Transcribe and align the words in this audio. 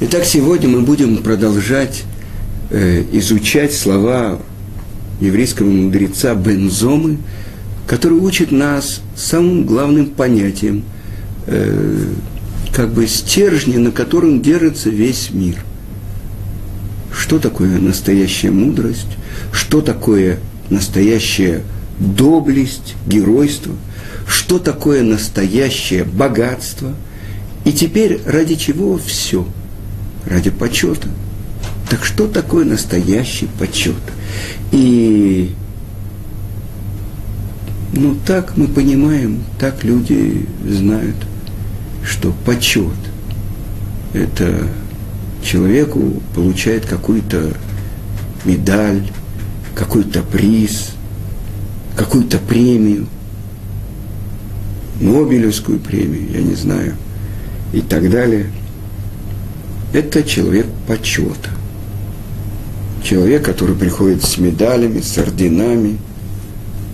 Итак, 0.00 0.24
сегодня 0.24 0.68
мы 0.68 0.82
будем 0.82 1.16
продолжать 1.24 2.04
э, 2.70 3.02
изучать 3.14 3.74
слова 3.74 4.40
еврейского 5.20 5.66
мудреца 5.66 6.36
Бензомы, 6.36 7.18
который 7.84 8.16
учит 8.16 8.52
нас 8.52 9.00
самым 9.16 9.66
главным 9.66 10.06
понятием, 10.06 10.84
э, 11.48 12.04
как 12.72 12.94
бы 12.94 13.08
стержня, 13.08 13.80
на 13.80 13.90
котором 13.90 14.40
держится 14.40 14.88
весь 14.88 15.30
мир. 15.32 15.56
Что 17.12 17.40
такое 17.40 17.80
настоящая 17.80 18.52
мудрость? 18.52 19.16
Что 19.50 19.80
такое 19.80 20.38
настоящая 20.70 21.62
доблесть, 21.98 22.94
геройство? 23.04 23.74
Что 24.28 24.60
такое 24.60 25.02
настоящее 25.02 26.04
богатство? 26.04 26.94
И 27.64 27.72
теперь 27.72 28.20
ради 28.24 28.54
чего 28.54 28.96
все– 28.96 29.44
ради 30.28 30.50
почета. 30.50 31.08
Так 31.90 32.04
что 32.04 32.28
такое 32.28 32.64
настоящий 32.64 33.48
почет? 33.58 33.96
И 34.72 35.54
ну 37.94 38.16
так 38.26 38.56
мы 38.56 38.68
понимаем, 38.68 39.42
так 39.58 39.84
люди 39.84 40.46
знают, 40.66 41.16
что 42.04 42.32
почет– 42.44 42.92
это 44.12 44.68
человеку 45.42 46.22
получает 46.34 46.84
какую-то 46.84 47.54
медаль, 48.44 49.10
какой-то 49.74 50.22
приз, 50.22 50.90
какую-то 51.96 52.38
премию, 52.38 53.06
Нобелевскую 55.00 55.78
премию, 55.78 56.28
я 56.32 56.42
не 56.42 56.54
знаю, 56.54 56.96
и 57.72 57.80
так 57.80 58.10
далее– 58.10 58.46
это 59.92 60.22
человек 60.22 60.66
почета. 60.86 61.50
Человек, 63.02 63.44
который 63.44 63.74
приходит 63.74 64.22
с 64.24 64.38
медалями, 64.38 65.00
с 65.00 65.16
орденами. 65.18 65.98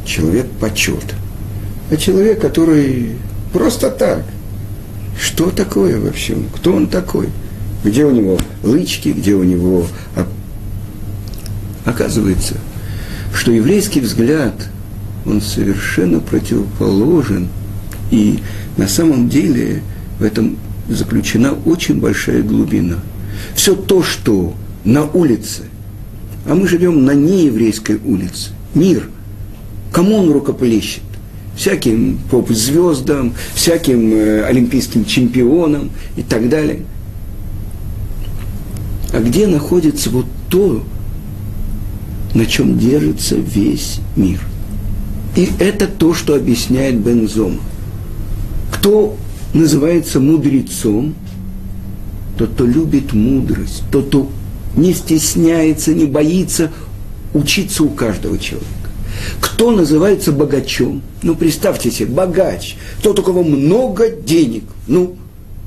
Человек 0.04 0.46
почета. 0.60 1.14
А 1.90 1.96
человек, 1.96 2.40
который 2.40 3.12
просто 3.52 3.90
так. 3.90 4.24
Что 5.20 5.50
такое 5.50 5.98
вообще? 5.98 6.36
Кто 6.54 6.74
он 6.74 6.86
такой? 6.86 7.28
Где 7.84 8.04
у 8.04 8.10
него 8.10 8.38
лычки, 8.62 9.08
где 9.10 9.34
у 9.34 9.42
него... 9.42 9.86
Оказывается, 11.84 12.54
что 13.34 13.52
еврейский 13.52 14.00
взгляд, 14.00 14.54
он 15.26 15.40
совершенно 15.40 16.20
противоположен. 16.20 17.48
И 18.10 18.40
на 18.76 18.88
самом 18.88 19.28
деле 19.28 19.82
в 20.18 20.22
этом 20.22 20.56
заключена 20.88 21.54
очень 21.64 22.00
большая 22.00 22.42
глубина. 22.42 22.96
Все 23.54 23.74
то, 23.74 24.02
что 24.02 24.54
на 24.84 25.04
улице, 25.04 25.64
а 26.46 26.54
мы 26.54 26.68
живем 26.68 27.04
на 27.04 27.12
нееврейской 27.12 27.98
улице, 28.04 28.50
мир, 28.74 29.08
кому 29.92 30.16
он 30.16 30.30
рукоплещет? 30.32 31.02
Всяким 31.56 32.18
поп-звездам, 32.30 33.32
всяким 33.54 34.12
э, 34.12 34.44
олимпийским 34.44 35.04
чемпионам 35.04 35.90
и 36.16 36.22
так 36.22 36.48
далее. 36.48 36.80
А 39.12 39.20
где 39.20 39.46
находится 39.46 40.10
вот 40.10 40.26
то, 40.50 40.82
на 42.34 42.46
чем 42.46 42.76
держится 42.76 43.36
весь 43.36 44.00
мир? 44.16 44.40
И 45.36 45.48
это 45.60 45.86
то, 45.86 46.14
что 46.14 46.34
объясняет 46.34 46.96
Бензома. 46.96 47.60
Кто 48.72 49.16
называется 49.54 50.20
мудрецом, 50.20 51.14
тот, 52.36 52.50
кто 52.50 52.66
любит 52.66 53.12
мудрость, 53.12 53.84
тот, 53.90 54.08
кто 54.08 54.30
не 54.76 54.92
стесняется, 54.92 55.94
не 55.94 56.04
боится 56.04 56.70
учиться 57.32 57.84
у 57.84 57.88
каждого 57.88 58.38
человека. 58.38 58.68
Кто 59.40 59.70
называется 59.70 60.32
богачом? 60.32 61.02
Ну, 61.22 61.36
представьте 61.36 61.90
себе, 61.90 62.12
богач, 62.12 62.76
тот, 63.02 63.18
у 63.20 63.22
кого 63.22 63.44
много 63.44 64.10
денег. 64.10 64.64
Ну, 64.88 65.16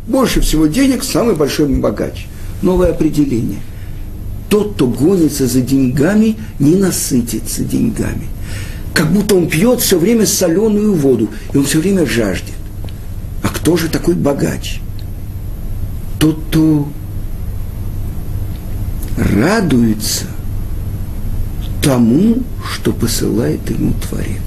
больше 0.05 0.41
всего 0.41 0.67
денег, 0.67 1.03
самый 1.03 1.35
большой 1.35 1.67
богач. 1.67 2.27
Новое 2.61 2.91
определение. 2.91 3.59
Тот, 4.49 4.73
кто 4.73 4.87
гонится 4.87 5.47
за 5.47 5.61
деньгами, 5.61 6.35
не 6.59 6.75
насытится 6.75 7.63
деньгами. 7.63 8.27
Как 8.93 9.13
будто 9.13 9.35
он 9.35 9.47
пьет 9.47 9.79
все 9.79 9.97
время 9.99 10.25
соленую 10.25 10.95
воду, 10.95 11.29
и 11.53 11.57
он 11.57 11.65
все 11.65 11.79
время 11.79 12.05
жаждет. 12.05 12.56
А 13.67 13.69
кто 13.69 13.75
же 13.75 13.89
такой 13.89 14.15
богач? 14.15 14.79
Тот, 16.19 16.39
кто 16.47 16.87
радуется 19.17 20.27
тому, 21.83 22.37
что 22.71 22.93
посылает 22.93 23.69
ему 23.69 23.91
Творец. 24.07 24.39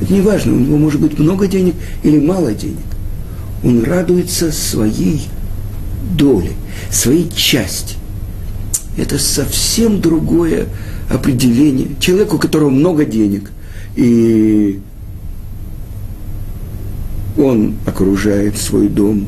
Это 0.00 0.12
не 0.12 0.20
важно, 0.20 0.52
у 0.52 0.60
него 0.60 0.76
может 0.76 1.00
быть 1.00 1.18
много 1.18 1.48
денег 1.48 1.74
или 2.04 2.24
мало 2.24 2.52
денег. 2.52 2.86
Он 3.64 3.82
радуется 3.82 4.52
своей 4.52 5.26
доле, 6.16 6.52
своей 6.92 7.28
части. 7.34 7.96
Это 8.96 9.18
совсем 9.18 10.00
другое 10.00 10.68
определение. 11.10 11.88
Человеку, 11.98 12.36
у 12.36 12.38
которого 12.38 12.70
много 12.70 13.04
денег, 13.04 13.50
и 13.96 14.80
он 17.36 17.74
окружает 17.86 18.56
свой 18.56 18.88
дом 18.88 19.26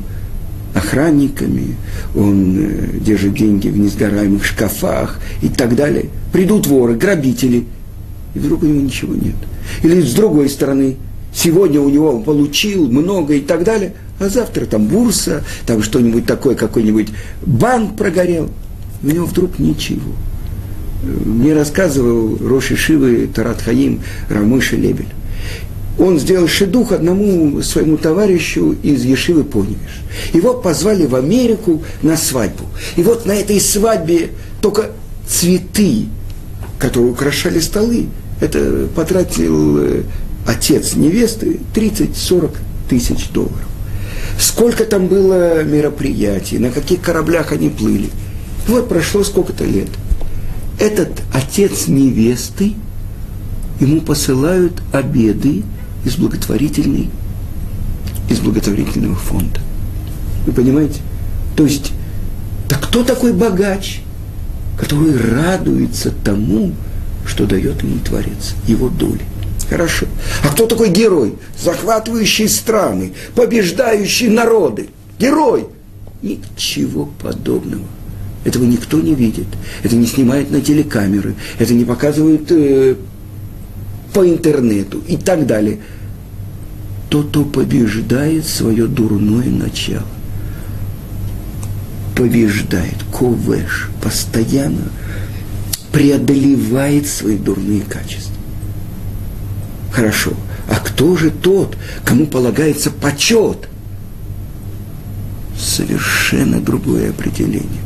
охранниками, 0.75 1.75
он 2.15 2.57
э, 2.59 2.99
держит 3.01 3.35
деньги 3.35 3.69
в 3.69 3.79
несгораемых 3.79 4.45
шкафах 4.45 5.21
и 5.41 5.49
так 5.49 5.75
далее. 5.75 6.11
Придут 6.33 6.67
воры, 6.67 6.95
грабители, 6.95 7.65
и 8.35 8.39
вдруг 8.39 8.63
у 8.63 8.67
него 8.67 8.83
ничего 8.83 9.15
нет. 9.15 9.37
Или 9.83 10.03
с 10.03 10.13
другой 10.13 10.51
стороны, 10.51 10.97
сегодня 11.33 11.81
у 11.81 11.89
него 11.89 12.11
он 12.11 12.23
получил 12.23 12.89
много 12.89 13.35
и 13.35 13.41
так 13.41 13.65
далее, 13.65 13.95
а 14.21 14.29
завтра 14.29 14.67
там 14.67 14.87
бурса, 14.87 15.45
там 15.67 15.83
что-нибудь 15.83 16.27
такое, 16.27 16.55
какой-нибудь 16.55 17.09
банк 17.45 17.97
прогорел, 17.97 18.51
у 19.03 19.07
него 19.07 19.25
вдруг 19.25 19.59
ничего. 19.59 20.13
Мне 21.03 21.55
рассказывал 21.55 22.37
Роши 22.37 22.77
Шивы 22.77 23.29
Тарат 23.33 23.63
Хаим 23.63 24.01
Рамыша 24.29 24.77
Лебель 24.77 25.07
он 25.99 26.19
сделал 26.19 26.47
шедух 26.47 26.93
одному 26.93 27.63
своему 27.63 27.97
товарищу 27.97 28.77
из 28.83 29.05
Ешивы 29.05 29.45
Поневиш. 29.45 29.79
Его 30.33 30.55
позвали 30.55 31.07
в 31.07 31.15
Америку 31.15 31.83
на 32.03 32.17
свадьбу. 32.17 32.65
И 32.97 33.03
вот 33.03 33.25
на 33.27 33.33
этой 33.33 33.61
свадьбе 33.61 34.31
только 34.61 34.91
цветы, 35.27 36.07
которые 36.79 37.13
украшали 37.13 37.61
столы, 37.61 38.07
это 38.41 38.89
потратил 38.95 39.79
э, 39.79 40.03
отец 40.47 40.95
невесты 40.95 41.61
30-40 41.75 42.51
тысяч 42.89 43.31
долларов. 43.31 43.67
Сколько 44.39 44.85
там 44.85 45.07
было 45.07 45.65
мероприятий, 45.65 46.59
на 46.59 46.71
каких 46.71 47.01
кораблях 47.01 47.53
они 47.53 47.71
плыли. 47.71 48.11
Вот 48.69 48.89
прошло 48.89 49.25
сколько-то 49.25 49.65
лет. 49.65 49.89
Этот 50.79 51.23
отец 51.33 51.89
невесты, 51.89 52.75
ему 53.81 54.03
посылают 54.03 54.83
обеды 54.93 55.63
из 56.07 56.15
благотворительной, 56.17 57.11
из 58.31 58.39
благотворительного 58.39 59.17
фонда. 59.17 59.61
Вы 60.47 60.53
понимаете? 60.53 61.01
То 61.57 61.65
есть, 61.65 61.93
так 62.69 62.81
кто 62.81 63.03
такой 63.03 63.33
богач, 63.33 64.01
который 64.79 65.17
радуется 65.17 66.13
тому, 66.25 66.73
что 67.27 67.45
дает 67.45 67.83
ему 67.83 67.99
Творец, 67.99 68.55
его 68.69 68.89
доли? 68.89 69.23
Хорошо. 69.69 70.07
А 70.45 70.49
кто 70.49 70.67
такой 70.67 70.91
герой, 70.91 71.35
захватывающий 71.61 72.49
страны, 72.49 73.13
побеждающий 73.35 74.29
народы? 74.29 74.89
Герой! 75.19 75.67
Ничего 76.23 77.11
подобного. 77.21 77.83
Этого 78.45 78.63
никто 78.63 79.01
не 79.01 79.17
видит. 79.17 79.49
Это 79.83 79.97
не 79.97 80.07
снимает 80.07 80.53
на 80.53 80.61
телекамеры. 80.61 81.35
Это 81.59 81.75
не 81.75 81.85
показывают 81.85 82.47
э, 82.51 82.95
по 84.15 84.25
интернету 84.25 85.03
и 85.09 85.17
так 85.17 85.47
далее 85.47 85.81
тот, 87.17 87.29
кто 87.29 87.45
побеждает 87.45 88.47
свое 88.47 88.87
дурное 88.87 89.49
начало. 89.49 90.05
Побеждает, 92.15 93.03
ковеш, 93.11 93.89
постоянно 94.03 94.91
преодолевает 95.93 97.07
свои 97.07 97.39
дурные 97.39 97.81
качества. 97.81 98.35
Хорошо. 99.93 100.33
А 100.69 100.75
кто 100.77 101.17
же 101.17 101.31
тот, 101.31 101.79
кому 102.05 102.27
полагается 102.27 102.91
почет? 102.91 103.69
Совершенно 105.59 106.61
другое 106.61 107.11
определение. 107.11 107.83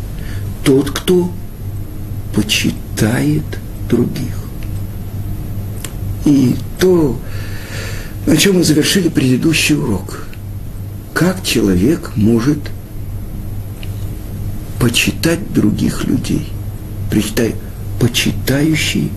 Тот, 0.64 0.90
кто 0.90 1.30
почитает 2.34 3.44
других. 3.88 4.36
И 6.24 6.56
то, 6.80 7.16
на 8.26 8.36
чем 8.36 8.56
мы 8.56 8.64
завершили 8.64 9.08
предыдущий 9.08 9.76
урок. 9.76 10.26
Как 11.14 11.42
человек 11.42 12.12
может 12.16 12.58
почитать 14.80 15.52
других 15.52 16.04
людей. 16.04 16.48
Прочитай, 17.10 17.54
почитающий 18.00 19.10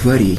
творение. 0.00 0.38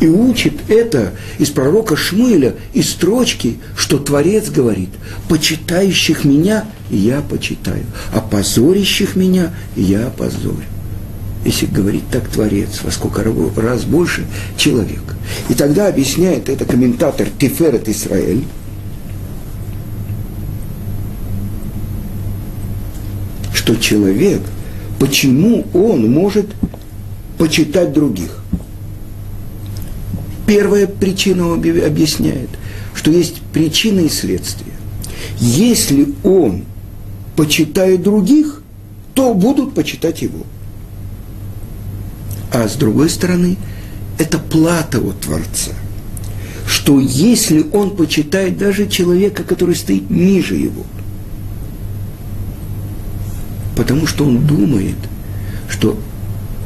И 0.00 0.08
учит 0.08 0.70
это 0.70 1.14
из 1.38 1.50
пророка 1.50 1.96
Шмуэля, 1.96 2.54
из 2.74 2.90
строчки, 2.90 3.58
что 3.76 3.98
Творец 3.98 4.50
говорит, 4.50 4.90
почитающих 5.28 6.24
меня 6.24 6.66
я 6.90 7.22
почитаю, 7.22 7.84
а 8.12 8.20
позорящих 8.20 9.16
меня 9.16 9.54
я 9.74 10.08
опозорю. 10.08 10.62
Если 11.46 11.66
говорит 11.66 12.02
так 12.10 12.28
Творец, 12.28 12.80
во 12.82 12.90
сколько 12.90 13.22
раз 13.22 13.84
больше 13.84 14.26
человек. 14.56 15.02
И 15.48 15.54
тогда 15.54 15.86
объясняет 15.86 16.48
это 16.48 16.64
комментатор 16.64 17.28
Тиферет 17.38 17.88
Исраэль, 17.88 18.42
что 23.54 23.76
человек, 23.76 24.42
почему 24.98 25.64
он 25.72 26.10
может 26.10 26.46
почитать 27.38 27.92
других. 27.92 28.42
Первая 30.48 30.88
причина 30.88 31.54
объясняет, 31.54 32.50
что 32.92 33.12
есть 33.12 33.40
причина 33.52 34.00
и 34.00 34.08
следствие. 34.08 34.72
Если 35.38 36.08
он 36.24 36.64
почитает 37.36 38.02
других, 38.02 38.62
то 39.14 39.32
будут 39.32 39.74
почитать 39.74 40.22
его. 40.22 40.44
А 42.52 42.68
с 42.68 42.74
другой 42.74 43.10
стороны, 43.10 43.56
это 44.18 44.38
плата 44.38 44.98
от 44.98 45.20
Творца. 45.20 45.72
Что 46.66 47.00
если 47.00 47.64
он 47.72 47.96
почитает 47.96 48.58
даже 48.58 48.88
человека, 48.88 49.44
который 49.44 49.74
стоит 49.74 50.10
ниже 50.10 50.56
его, 50.56 50.84
потому 53.76 54.06
что 54.06 54.24
он 54.24 54.46
думает, 54.46 54.96
что 55.68 55.98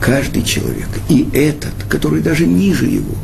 каждый 0.00 0.42
человек, 0.42 0.88
и 1.08 1.28
этот, 1.34 1.74
который 1.88 2.22
даже 2.22 2.46
ниже 2.46 2.86
его, 2.86 3.14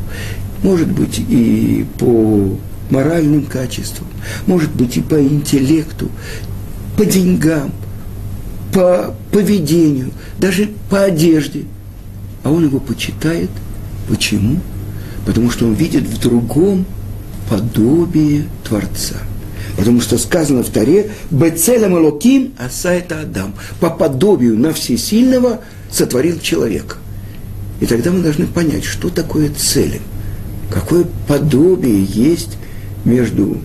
может 0.61 0.87
быть 0.87 1.19
и 1.19 1.85
по 1.97 2.57
моральным 2.89 3.45
качествам, 3.45 4.07
может 4.45 4.71
быть 4.71 4.97
и 4.97 5.01
по 5.01 5.21
интеллекту, 5.21 6.09
по 6.95 7.05
деньгам, 7.05 7.71
по 8.73 9.15
поведению, 9.31 10.11
даже 10.39 10.69
по 10.89 11.03
одежде. 11.03 11.65
А 12.47 12.49
он 12.49 12.63
его 12.63 12.79
почитает. 12.79 13.49
Почему? 14.07 14.61
Потому 15.25 15.51
что 15.51 15.65
он 15.65 15.73
видит 15.73 16.03
в 16.03 16.17
другом 16.17 16.85
подобие 17.49 18.45
Творца. 18.63 19.17
Потому 19.75 19.99
что 19.99 20.17
сказано 20.17 20.63
в 20.63 20.69
Таре, 20.69 21.11
«Бецелем 21.29 21.97
Элоким 21.97 22.53
аса 22.57 22.93
это 22.93 23.19
Адам». 23.19 23.53
По 23.81 23.89
подобию 23.89 24.57
на 24.57 24.71
всесильного 24.71 25.59
сотворил 25.91 26.39
человека. 26.39 26.95
И 27.81 27.85
тогда 27.85 28.11
мы 28.11 28.21
должны 28.21 28.47
понять, 28.47 28.85
что 28.85 29.09
такое 29.09 29.49
целем– 29.49 30.03
какое 30.71 31.05
подобие 31.27 32.01
есть 32.01 32.57
между 33.03 33.57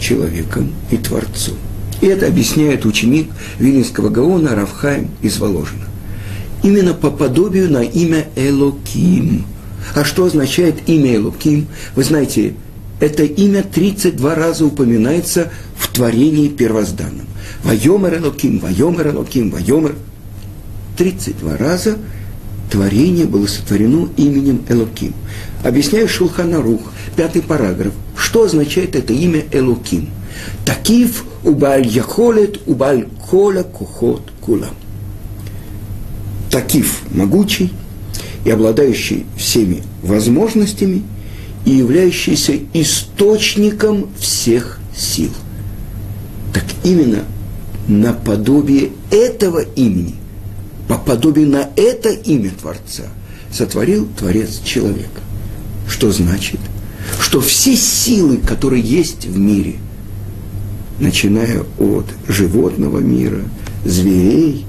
человеком 0.00 0.72
и 0.90 0.96
Творцом. 0.96 1.56
И 2.00 2.06
это 2.06 2.28
объясняет 2.28 2.86
ученик 2.86 3.30
Вилинского 3.58 4.08
Гаона 4.08 4.54
Равхайм 4.54 5.10
из 5.20 5.36
Воложина. 5.36 5.91
Именно 6.62 6.94
по 6.94 7.10
подобию 7.10 7.70
на 7.70 7.82
имя 7.82 8.28
Элоким. 8.36 9.44
А 9.94 10.04
что 10.04 10.26
означает 10.26 10.88
имя 10.88 11.16
Элоким? 11.16 11.66
Вы 11.96 12.04
знаете, 12.04 12.54
это 13.00 13.24
имя 13.24 13.64
32 13.64 14.34
раза 14.34 14.64
упоминается 14.64 15.50
в 15.76 15.88
творении 15.88 16.48
первозданном. 16.48 17.26
Вайомер 17.64 18.18
Элоким, 18.18 18.60
Вайомер 18.60 19.08
Элоким, 19.08 19.50
Вайомер. 19.50 19.96
32 20.96 21.56
раза 21.56 21.98
творение 22.70 23.26
было 23.26 23.46
сотворено 23.46 24.08
именем 24.16 24.62
Элоким. 24.68 25.14
Объясняю 25.64 26.08
Шулханарух, 26.08 26.80
пятый 27.16 27.42
параграф, 27.42 27.92
что 28.16 28.44
означает 28.44 28.94
это 28.94 29.12
имя 29.12 29.44
Элоким. 29.50 30.08
Такив 30.64 31.24
убаль 31.42 31.86
яхолет 31.86 32.60
убаль 32.66 33.08
кола 33.28 33.62
кухот 33.64 34.32
кулам. 34.40 34.74
Такив 36.52 37.00
могучий 37.10 37.72
и 38.44 38.50
обладающий 38.50 39.24
всеми 39.38 39.82
возможностями 40.02 41.02
и 41.64 41.70
являющийся 41.70 42.58
источником 42.74 44.10
всех 44.18 44.78
сил. 44.94 45.30
Так 46.52 46.64
именно 46.84 47.24
наподобие 47.88 48.90
этого 49.10 49.60
имени, 49.60 50.16
по 50.88 50.98
подобию 50.98 51.48
на 51.48 51.70
это 51.74 52.10
имя 52.10 52.50
Творца, 52.50 53.04
сотворил 53.50 54.06
Творец 54.18 54.60
человека. 54.62 55.22
Что 55.88 56.12
значит? 56.12 56.60
Что 57.18 57.40
все 57.40 57.74
силы, 57.76 58.36
которые 58.36 58.82
есть 58.82 59.24
в 59.24 59.38
мире, 59.38 59.76
начиная 61.00 61.64
от 61.78 62.04
животного 62.28 62.98
мира, 62.98 63.40
зверей 63.86 64.66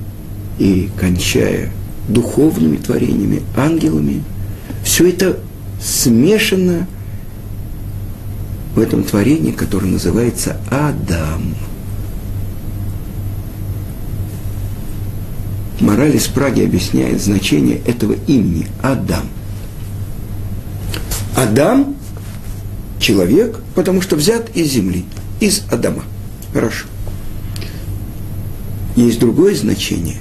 и 0.60 0.90
кончая 1.00 1.72
духовными 2.08 2.78
творениями, 2.78 3.42
ангелами, 3.56 4.24
все 4.84 5.10
это 5.10 5.40
смешано 5.82 6.88
в 8.76 8.80
этом 8.80 9.04
творении, 9.04 9.52
которое 9.52 9.88
называется 9.88 10.58
Адам. 10.70 11.56
Мораль 15.80 16.16
из 16.16 16.28
Праги 16.28 16.64
объясняет 16.64 17.22
значение 17.22 17.78
этого 17.86 18.16
имени– 18.28 18.68
Адам– 18.82 19.24
Адам– 21.36 21.96
человек, 23.00 23.60
потому 23.76 24.02
что 24.02 24.16
взят 24.16 24.56
из 24.56 24.72
земли, 24.72 25.06
из 25.40 25.64
Адама. 25.70 26.04
Хорошо. 26.54 26.86
Есть 28.96 29.20
другое 29.20 29.56
значение. 29.56 30.18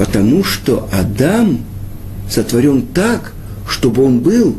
Потому 0.00 0.42
что 0.42 0.88
Адам 0.90 1.58
сотворен 2.26 2.86
так, 2.86 3.34
чтобы 3.68 4.02
он 4.02 4.20
был 4.20 4.56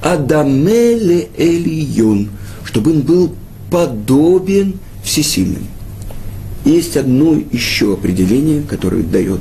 Адамеле 0.00 1.28
Элион, 1.36 2.30
чтобы 2.62 2.92
он 2.92 3.00
был 3.00 3.34
подобен 3.68 4.74
всесильным. 5.02 5.66
Есть 6.64 6.96
одно 6.96 7.36
еще 7.50 7.94
определение, 7.94 8.62
которое 8.62 9.02
дает 9.02 9.40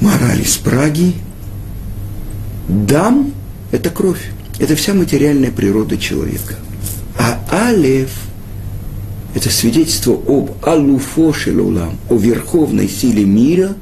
мораль 0.00 0.40
из 0.40 0.56
Праги. 0.56 1.12
Дам 2.66 3.34
это 3.70 3.90
кровь. 3.90 4.30
Это 4.58 4.76
вся 4.76 4.94
материальная 4.94 5.50
природа 5.50 5.98
человека. 5.98 6.54
А 7.18 7.38
Алев– 7.68 8.12
это 9.34 9.50
свидетельство 9.50 10.14
об 10.14 10.52
Алуфошелулам, 10.62 11.98
о 12.08 12.16
верховной 12.16 12.88
силе 12.88 13.24
мира. 13.24 13.74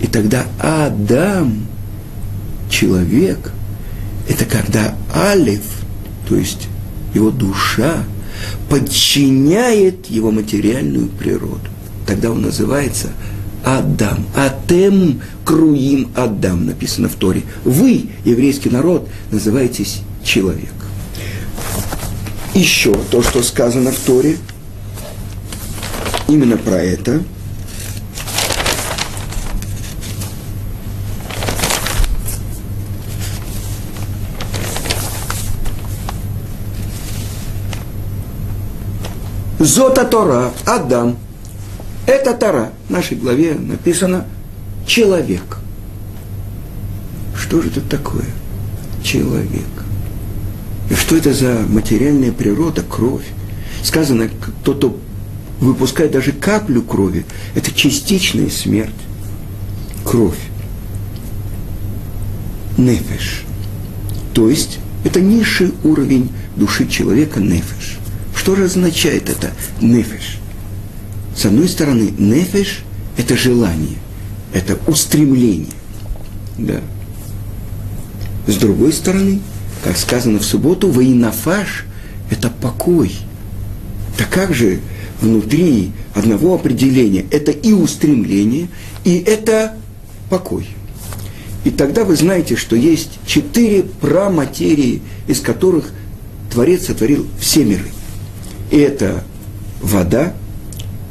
И 0.00 0.06
тогда 0.06 0.46
Адам, 0.60 1.66
человек, 2.70 3.52
это 4.28 4.44
когда 4.44 4.94
Алев, 5.12 5.64
то 6.28 6.36
есть 6.36 6.68
его 7.14 7.30
душа, 7.30 8.04
подчиняет 8.68 10.06
его 10.06 10.30
материальную 10.30 11.08
природу. 11.08 11.68
Тогда 12.06 12.30
он 12.30 12.42
называется 12.42 13.08
Адам. 13.64 14.26
Атем 14.36 15.20
круим 15.44 16.08
Адам, 16.14 16.66
написано 16.66 17.08
в 17.08 17.14
Торе. 17.14 17.42
Вы, 17.64 18.10
еврейский 18.24 18.70
народ, 18.70 19.08
называетесь 19.32 20.02
человек. 20.22 20.85
Еще 22.56 22.94
то, 23.10 23.22
что 23.22 23.42
сказано 23.42 23.92
в 23.92 23.98
Торе, 23.98 24.38
именно 26.26 26.56
про 26.56 26.76
это. 26.76 27.22
Зота 39.58 40.06
Тора, 40.06 40.50
Адам– 40.64 41.18
это 42.06 42.32
Тара. 42.32 42.72
В 42.88 42.90
нашей 42.90 43.18
главе 43.18 43.52
написано 43.52 44.24
«человек». 44.86 45.58
Что 47.36 47.60
же 47.60 47.68
это 47.68 47.82
такое? 47.82 48.24
Человек. 49.04 49.66
И 50.90 50.94
что 50.94 51.16
это 51.16 51.32
за 51.32 51.64
материальная 51.68 52.32
природа, 52.32 52.82
кровь? 52.82 53.26
Сказано, 53.82 54.28
кто-то 54.28 54.96
выпускает 55.60 56.12
даже 56.12 56.32
каплю 56.32 56.82
крови, 56.82 57.24
это 57.54 57.72
частичная 57.72 58.50
смерть. 58.50 58.90
Кровь. 60.04 60.38
Нефеш. 62.76 63.42
То 64.34 64.50
есть 64.50 64.78
это 65.04 65.20
низший 65.20 65.72
уровень 65.82 66.30
души 66.56 66.86
человека 66.86 67.40
нефеш. 67.40 67.98
Что 68.34 68.54
же 68.54 68.64
означает 68.64 69.28
это 69.30 69.52
нефеш? 69.80 70.38
С 71.34 71.44
одной 71.46 71.68
стороны, 71.68 72.12
нефеш– 72.18 72.80
это 73.16 73.36
желание, 73.36 73.96
это 74.52 74.78
устремление. 74.86 75.72
Да. 76.58 76.80
С 78.46 78.56
другой 78.56 78.92
стороны, 78.92 79.40
как 79.82 79.96
сказано 79.96 80.38
в 80.38 80.44
субботу, 80.44 80.90
воинафаш– 80.90 81.84
это 82.30 82.50
покой. 82.50 83.12
Так 84.16 84.30
как 84.30 84.54
же 84.54 84.80
внутри 85.20 85.92
одного 86.14 86.54
определения 86.54 87.26
это 87.30 87.50
и 87.50 87.72
устремление, 87.72 88.68
и 89.04 89.18
это 89.18 89.76
покой. 90.28 90.66
И 91.64 91.70
тогда 91.70 92.04
вы 92.04 92.16
знаете, 92.16 92.56
что 92.56 92.76
есть 92.76 93.18
четыре 93.26 93.82
праматерии, 93.82 95.02
из 95.26 95.40
которых 95.40 95.90
Творец 96.50 96.86
сотворил 96.86 97.26
все 97.40 97.64
миры. 97.64 97.90
И 98.70 98.78
это 98.78 99.24
вода, 99.80 100.32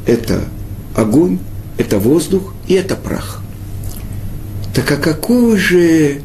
это 0.06 0.44
огонь, 0.94 1.38
это 1.76 1.98
воздух 1.98 2.54
и 2.66 2.74
это 2.74 2.96
прах. 2.96 3.42
Так 4.74 4.90
а 4.92 4.96
какого 4.96 5.56
же 5.56 6.22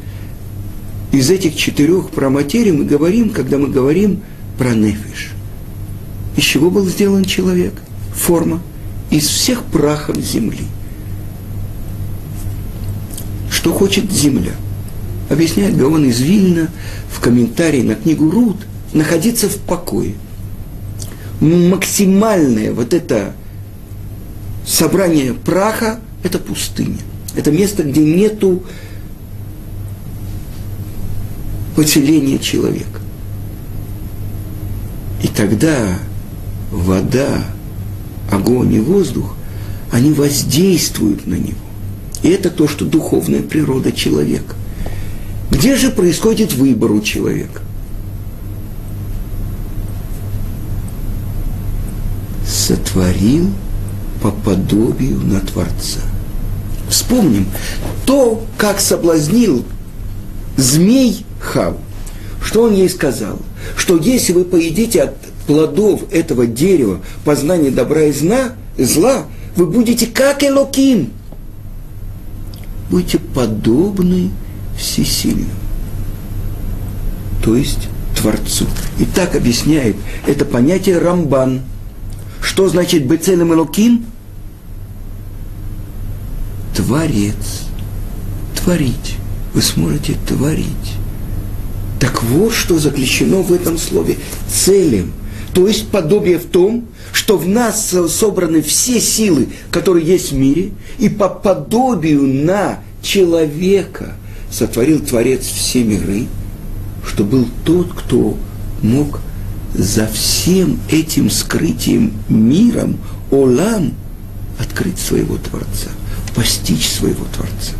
из 1.12 1.30
этих 1.30 1.54
четырех 1.56 2.10
проматерий 2.10 2.72
мы 2.72 2.84
говорим, 2.84 3.30
когда 3.30 3.58
мы 3.58 3.68
говорим 3.68 4.22
про 4.58 4.74
нефиш? 4.74 5.32
Из 6.36 6.42
чего 6.42 6.70
был 6.70 6.86
сделан 6.86 7.24
человек? 7.24 7.74
Форма. 8.14 8.62
Из 9.10 9.26
всех 9.26 9.62
прахов 9.64 10.16
земли. 10.16 10.64
Что 13.50 13.74
хочет 13.74 14.10
земля? 14.10 14.52
Объясняет 15.28 15.76
Гаон 15.76 16.06
из 16.06 16.20
Вильна 16.20 16.70
в 17.10 17.20
комментарии 17.20 17.82
на 17.82 17.94
книгу 17.94 18.30
Руд 18.30 18.56
находиться 18.94 19.48
в 19.48 19.56
покое. 19.56 20.14
Максимальное 21.40 22.72
вот 22.72 22.94
это 22.94 23.34
собрание 24.66 25.34
праха– 25.34 26.00
это 26.22 26.38
пустыня. 26.38 26.98
Это 27.34 27.50
место, 27.50 27.82
где 27.82 28.00
нету 28.00 28.62
поселения 31.74 32.38
человека. 32.38 33.00
И 35.22 35.28
тогда 35.28 35.98
вода, 36.70 37.44
огонь 38.30 38.74
и 38.74 38.80
воздух, 38.80 39.36
они 39.90 40.12
воздействуют 40.12 41.26
на 41.26 41.34
него. 41.34 41.58
И 42.22 42.28
это 42.28 42.50
то, 42.50 42.66
что 42.66 42.84
духовная 42.84 43.42
природа 43.42 43.92
человека. 43.92 44.54
Где 45.50 45.76
же 45.76 45.90
происходит 45.90 46.52
выбор 46.54 46.92
у 46.92 47.00
человека? 47.00 47.60
Сотворил 52.46 53.50
по 54.22 54.30
подобию 54.30 55.20
на 55.20 55.40
Творца. 55.40 56.00
Вспомним 56.88 57.46
то, 58.06 58.44
как 58.56 58.80
соблазнил 58.80 59.64
змей 60.56 61.26
Хав. 61.42 61.74
Что 62.42 62.62
он 62.62 62.74
ей 62.74 62.88
сказал? 62.88 63.38
Что 63.76 63.96
если 63.96 64.32
вы 64.32 64.44
поедите 64.44 65.02
от 65.02 65.16
плодов 65.46 66.02
этого 66.12 66.46
дерева 66.46 67.00
познания 67.24 67.70
добра 67.70 68.04
и 68.04 68.12
зна, 68.12 68.52
зла, 68.78 69.24
вы 69.56 69.66
будете 69.66 70.06
как 70.06 70.42
Элоким. 70.42 71.10
Будете 72.90 73.18
подобны 73.18 74.30
всесильному. 74.78 75.50
То 77.44 77.56
есть 77.56 77.88
Творцу. 78.16 78.66
И 78.98 79.04
так 79.04 79.34
объясняет 79.34 79.96
это 80.26 80.44
понятие 80.44 80.98
Рамбан. 80.98 81.62
Что 82.40 82.68
значит 82.68 83.06
быть 83.06 83.24
целым 83.24 83.52
Элоким? 83.52 84.06
Творец. 86.76 87.62
Творить. 88.56 89.16
Вы 89.54 89.62
сможете 89.62 90.14
творить. 90.26 91.01
Так 92.02 92.22
вот, 92.22 92.52
что 92.52 92.78
заключено 92.78 93.38
в 93.38 93.50
этом 93.50 93.78
слове. 93.78 94.18
Целым– 94.46 95.14
то 95.54 95.68
есть 95.68 95.88
подобие 95.88 96.38
в 96.38 96.46
том, 96.46 96.86
что 97.12 97.36
в 97.36 97.46
нас 97.46 97.94
собраны 98.08 98.62
все 98.62 99.00
силы, 99.00 99.48
которые 99.70 100.06
есть 100.06 100.32
в 100.32 100.36
мире, 100.36 100.70
и 100.98 101.08
по 101.08 101.28
подобию 101.28 102.22
на 102.26 102.78
человека 103.02 104.14
сотворил 104.50 105.00
Творец 105.00 105.44
все 105.44 105.84
миры, 105.84 106.26
что 107.06 107.24
был 107.24 107.46
тот, 107.64 107.92
кто 107.92 108.38
мог 108.82 109.20
за 109.74 110.06
всем 110.06 110.78
этим 110.90 111.30
скрытием 111.30 112.14
миром, 112.28 112.96
Олам, 113.30 113.92
открыть 114.58 114.98
своего 114.98 115.36
Творца, 115.36 115.90
постичь 116.34 116.88
своего 116.88 117.24
Творца, 117.34 117.74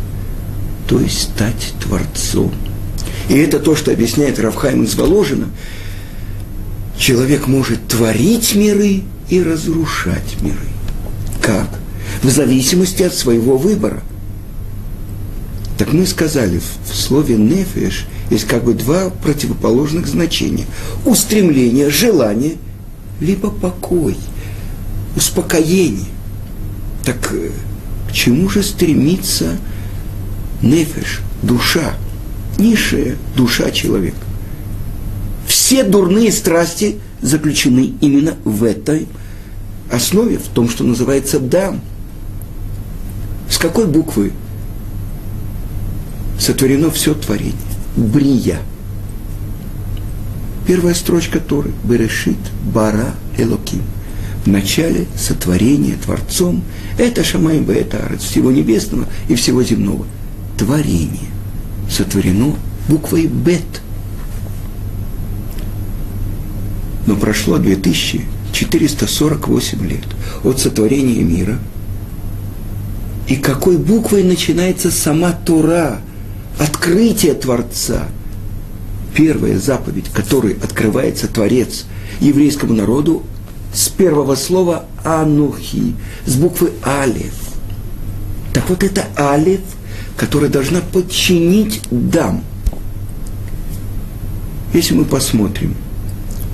то 0.87 0.99
есть 0.99 1.23
стать 1.23 1.73
Творцом. 1.81 2.51
И 3.29 3.37
это 3.37 3.59
то, 3.59 3.75
что 3.75 3.91
объясняет 3.91 4.39
Равхайм 4.39 4.83
из 4.83 4.95
Воложина– 4.95 5.47
человек 6.97 7.47
может 7.47 7.87
творить 7.87 8.55
миры 8.55 9.01
и 9.29 9.41
разрушать 9.41 10.41
миры. 10.41 10.57
Как? 11.41 11.67
В 12.21 12.29
зависимости 12.29 13.03
от 13.03 13.13
своего 13.13 13.57
выбора. 13.57 14.01
Так 15.77 15.91
мы 15.91 16.05
сказали, 16.05 16.61
в 16.89 16.95
слове 16.95 17.35
«нефеш» 17.35 18.05
есть 18.29 18.47
как 18.47 18.63
бы 18.63 18.73
два 18.73 19.09
противоположных 19.09 20.07
значения. 20.07 20.65
Устремление, 21.05 21.89
желание, 21.89 22.55
либо 23.19 23.49
покой, 23.49 24.15
успокоение. 25.15 26.05
Так 27.03 27.33
э, 27.33 27.49
к 28.09 28.13
чему 28.13 28.47
же 28.49 28.63
стремится 28.63 29.57
нефеш, 30.61 31.19
душа, 31.41 31.95
низшая 32.57 33.17
душа 33.35 33.71
человека? 33.71 34.17
Все 35.47 35.83
дурные 35.83 36.31
страсти 36.31 36.99
заключены 37.21 37.93
именно 38.01 38.35
в 38.43 38.63
этой 38.63 39.07
основе, 39.91 40.37
в 40.37 40.47
том, 40.47 40.69
что 40.69 40.83
называется 40.83 41.39
«дам». 41.39 41.81
С 43.49 43.57
какой 43.57 43.87
буквы 43.87 44.33
сотворено 46.39 46.89
все 46.91 47.13
творение? 47.13 47.55
Брия. 47.95 48.59
Первая 50.65 50.93
строчка 50.93 51.39
Торы. 51.39 51.71
Берешит 51.83 52.37
бара 52.65 53.13
элоким. 53.37 53.83
В 54.45 54.47
начале 54.47 55.07
сотворения 55.15 55.95
Творцом. 56.03 56.63
Это 56.97 57.23
Шамай 57.23 57.63
это 57.63 58.05
Арец, 58.05 58.23
всего 58.23 58.51
небесного 58.51 59.07
и 59.29 59.35
всего 59.35 59.63
земного. 59.63 60.05
Творение. 60.57 61.29
Сотворено 61.93 62.55
буквой 62.87 63.27
Бет– 63.27 63.61
Но 67.05 67.15
прошло 67.15 67.57
2448 67.57 69.87
лет 69.87 70.05
от 70.43 70.59
сотворения 70.59 71.21
мира. 71.21 71.59
И 73.27 73.35
какой 73.35 73.77
буквой 73.77 74.23
начинается 74.23 74.89
сама 74.91 75.33
Тура, 75.33 75.99
открытие 76.59 77.33
Творца? 77.33 78.07
Первая 79.15 79.59
заповедь, 79.59 80.09
которой 80.13 80.53
открывается 80.53 81.27
Творец 81.27 81.83
еврейскому 82.19 82.73
народу, 82.73 83.23
с 83.73 83.89
первого 83.89 84.35
слова 84.35 84.85
«анухи», 85.03 85.95
с 86.25 86.35
буквы 86.35 86.71
«алев». 86.83 87.33
Так 88.53 88.69
вот 88.69 88.83
это 88.83 89.05
«алев», 89.15 89.61
которая 90.17 90.49
должна 90.49 90.81
подчинить 90.81 91.81
«дам». 91.91 92.43
Если 94.73 94.93
мы 94.93 95.05
посмотрим– 95.05 95.75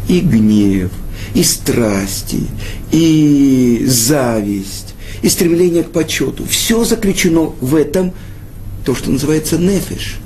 и 0.10 0.20
гнев, 0.20 0.92
и 1.34 1.44
страсти, 1.44 2.42
и 2.92 3.84
зависть, 3.88 4.96
и 5.22 5.30
стремление 5.30 5.84
к 5.84 5.92
почету. 5.92 6.46
Все 6.46 6.84
заключено 6.84 7.54
в 7.62 7.76
этом, 7.76 8.12
то, 8.86 8.96
что 8.96 9.12
называется 9.12 9.58
нефиш. 9.58 10.18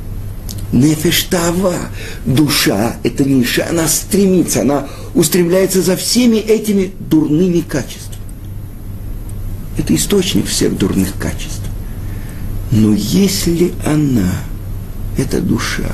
Нефиш 0.72 1.24
тава. 1.24 1.76
Душа, 2.26 2.96
это 3.04 3.24
ниша, 3.26 3.68
она 3.70 3.88
стремится, 3.88 4.62
она 4.62 4.88
устремляется 5.14 5.82
за 5.82 5.96
всеми 5.98 6.38
этими 6.38 6.94
дурными 7.00 7.60
качествами. 7.60 8.14
Это 9.78 9.94
источник 9.94 10.48
всех 10.48 10.78
дурных 10.78 11.14
качеств. 11.20 11.63
Но 12.72 12.94
если 12.94 13.74
она, 13.86 14.34
эта 15.18 15.42
душа, 15.42 15.92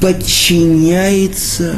подчиняется 0.00 1.76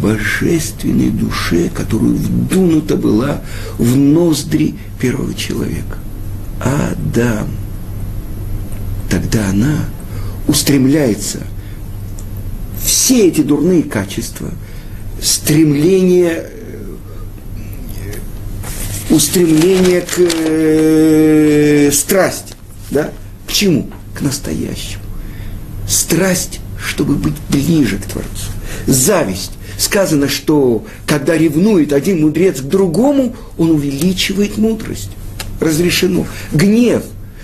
божественной 0.00 1.10
душе, 1.10 1.70
которую 1.74 2.16
вдунута 2.16 2.96
была 2.96 3.40
в 3.78 3.96
ноздри 3.96 4.74
первого 5.00 5.34
человека. 5.34 5.98
Адам. 6.60 7.48
Тогда 9.08 9.48
она 9.50 9.78
устремляется 10.46 11.40
все 12.84 13.28
эти 13.28 13.40
дурные 13.40 13.82
качества, 13.82 14.50
стремление 15.22 16.50
устремление 19.14 20.00
к 20.00 20.18
э, 20.18 21.90
страсти. 21.92 22.54
Да? 22.90 23.10
К 23.46 23.52
чему? 23.52 23.90
К 24.14 24.22
настоящему. 24.22 25.02
Страсть, 25.88 26.60
чтобы 26.78 27.14
быть 27.14 27.34
ближе 27.48 27.98
к 27.98 28.06
Творцу. 28.06 28.50
Зависть. 28.86 29.52
Сказано, 29.78 30.28
что 30.28 30.84
когда 31.06 31.36
ревнует 31.36 31.92
один 31.92 32.22
мудрец 32.22 32.60
к 32.60 32.64
другому, 32.64 33.34
он 33.58 33.70
увеличивает 33.70 34.56
мудрость. 34.58 35.10
Разрешено. 35.60 36.26
Гнев. 36.52 37.02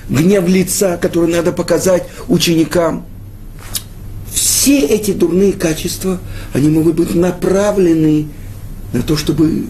Гнев 0.09 0.49
лица, 0.49 0.97
который 0.97 1.33
надо 1.33 1.53
показать 1.53 2.05
ученикам. 2.29 3.07
Все 4.33 4.81
эти 4.81 5.13
дурные 5.13 5.53
качества, 5.53 6.21
они 6.53 6.69
могут 6.69 6.97
быть 6.97 7.15
направлены 7.15 8.29
на 8.93 9.03
то, 9.03 9.17
чтобы 9.17 9.67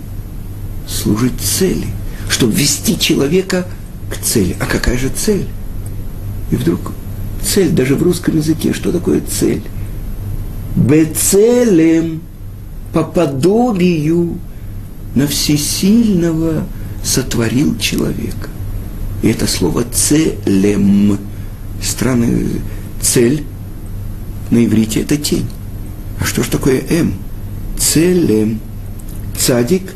служить 0.91 1.41
цели, 1.41 1.87
чтобы 2.29 2.53
вести 2.53 2.99
человека 2.99 3.67
к 4.11 4.17
цели. 4.19 4.57
А 4.61 4.67
какая 4.67 4.99
же 4.99 5.09
цель? 5.09 5.47
И 6.51 6.57
вдруг 6.57 6.93
цель, 7.43 7.71
даже 7.71 7.95
в 7.95 8.03
русском 8.03 8.37
языке, 8.37 8.73
что 8.73 8.93
такое 8.93 9.21
цель? 9.21 9.63
Бецелем, 10.77 12.23
по 12.93 13.05
подобию 13.05 14.39
на 15.15 15.27
всесильного 15.27 16.67
сотворил 17.05 17.79
человека. 17.79 18.49
И 19.23 19.29
это 19.29 19.47
слово 19.47 19.85
целем. 19.93 21.19
Странная 21.83 22.47
цель 23.01 23.45
на 24.51 24.65
иврите 24.65 25.01
это 25.03 25.17
тень. 25.17 25.49
А 26.21 26.25
что 26.25 26.43
ж 26.43 26.49
такое 26.49 26.83
М? 26.91 27.15
Целем. 27.79 28.61
Цадик 29.39 29.95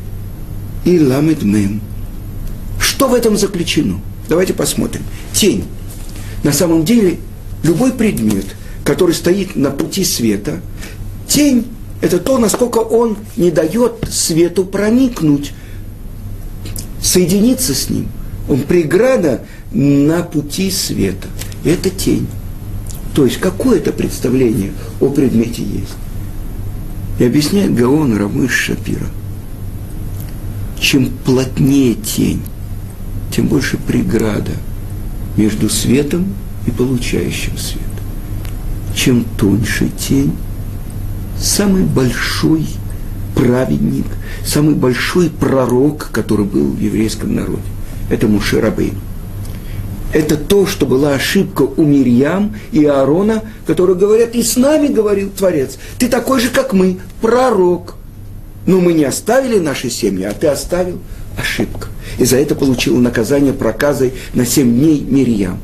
и 0.85 0.99
ламед 0.99 1.43
мем. 1.43 1.81
Что 2.79 3.09
в 3.09 3.15
этом 3.15 3.37
заключено? 3.37 4.01
Давайте 4.29 4.55
посмотрим. 4.55 5.03
Тень. 5.33 5.65
На 6.43 6.53
самом 6.53 6.85
деле, 6.85 7.19
любой 7.63 7.93
предмет, 7.93 8.45
который 8.85 9.15
стоит 9.15 9.57
на 9.57 9.71
пути 9.71 10.05
света, 10.05 10.61
тень– 11.27 11.67
это 12.01 12.19
то, 12.19 12.39
насколько 12.39 12.79
он 12.79 13.17
не 13.37 13.51
дает 13.51 14.07
свету 14.11 14.65
проникнуть, 14.65 15.53
соединиться 17.01 17.75
с 17.75 17.89
ним. 17.89 18.09
Он 18.49 18.61
преграда 18.61 19.43
на 19.73 20.23
пути 20.23 20.71
света. 20.71 21.29
Это 21.65 21.89
тень. 21.89 22.27
То 23.15 23.25
есть 23.25 23.39
какое-то 23.39 23.93
представление 23.93 24.73
о 25.01 25.09
предмете 25.09 25.63
есть. 25.63 25.95
И 27.19 27.25
объясняет 27.25 27.75
Гаон 27.75 28.17
Рамыш 28.17 28.53
Шапира. 28.53 29.07
Чем 30.85 31.09
плотнее 31.25 31.95
тень, 31.95 32.43
тем 33.35 33.47
больше 33.47 33.79
преграда 33.79 34.51
между 35.35 35.71
светом 35.71 36.35
и 36.67 36.71
получающим 36.71 37.57
свет. 37.57 37.81
Чем 38.95 39.25
тоньше 39.39 39.89
тень, 39.89 40.37
самый 41.41 41.85
большой 41.85 42.67
праведник, 43.35 44.05
самый 44.45 44.75
большой 44.75 45.31
пророк, 45.31 46.11
который 46.13 46.45
был 46.45 46.73
в 46.73 46.79
еврейском 46.79 47.35
народе. 47.35 47.63
Это 48.11 48.29
Мушерабейн 48.29 48.99
это 50.13 50.37
то, 50.37 50.67
что 50.67 50.85
была 50.85 51.15
ошибка 51.15 51.63
у 51.63 51.83
Мирьям 51.83 52.55
и 52.73 52.85
Аарона, 52.85 53.43
которые 53.67 53.97
говорят, 53.97 54.35
и 54.35 54.43
с 54.43 54.57
нами 54.57 54.89
говорил 54.89 55.31
Творец, 55.31 55.79
ты 55.99 56.09
такой 56.09 56.41
же, 56.41 56.51
как 56.51 56.75
мы, 56.75 56.99
пророк. 57.23 57.97
Но 58.67 58.81
мы 58.81 58.93
не 58.93 59.05
оставили 59.05 59.59
наши 59.59 59.91
семьи, 59.91 60.25
а 60.25 60.33
ты 60.33 60.47
оставил. 60.47 60.99
Ошибка. 61.37 61.89
И 62.19 62.25
за 62.25 62.37
это 62.37 62.55
получил 62.55 62.97
наказание 62.99 63.53
проказой 63.53 64.15
на 64.35 64.47
семь 64.47 64.79
дней 64.79 65.01
Мирьям. 65.01 65.59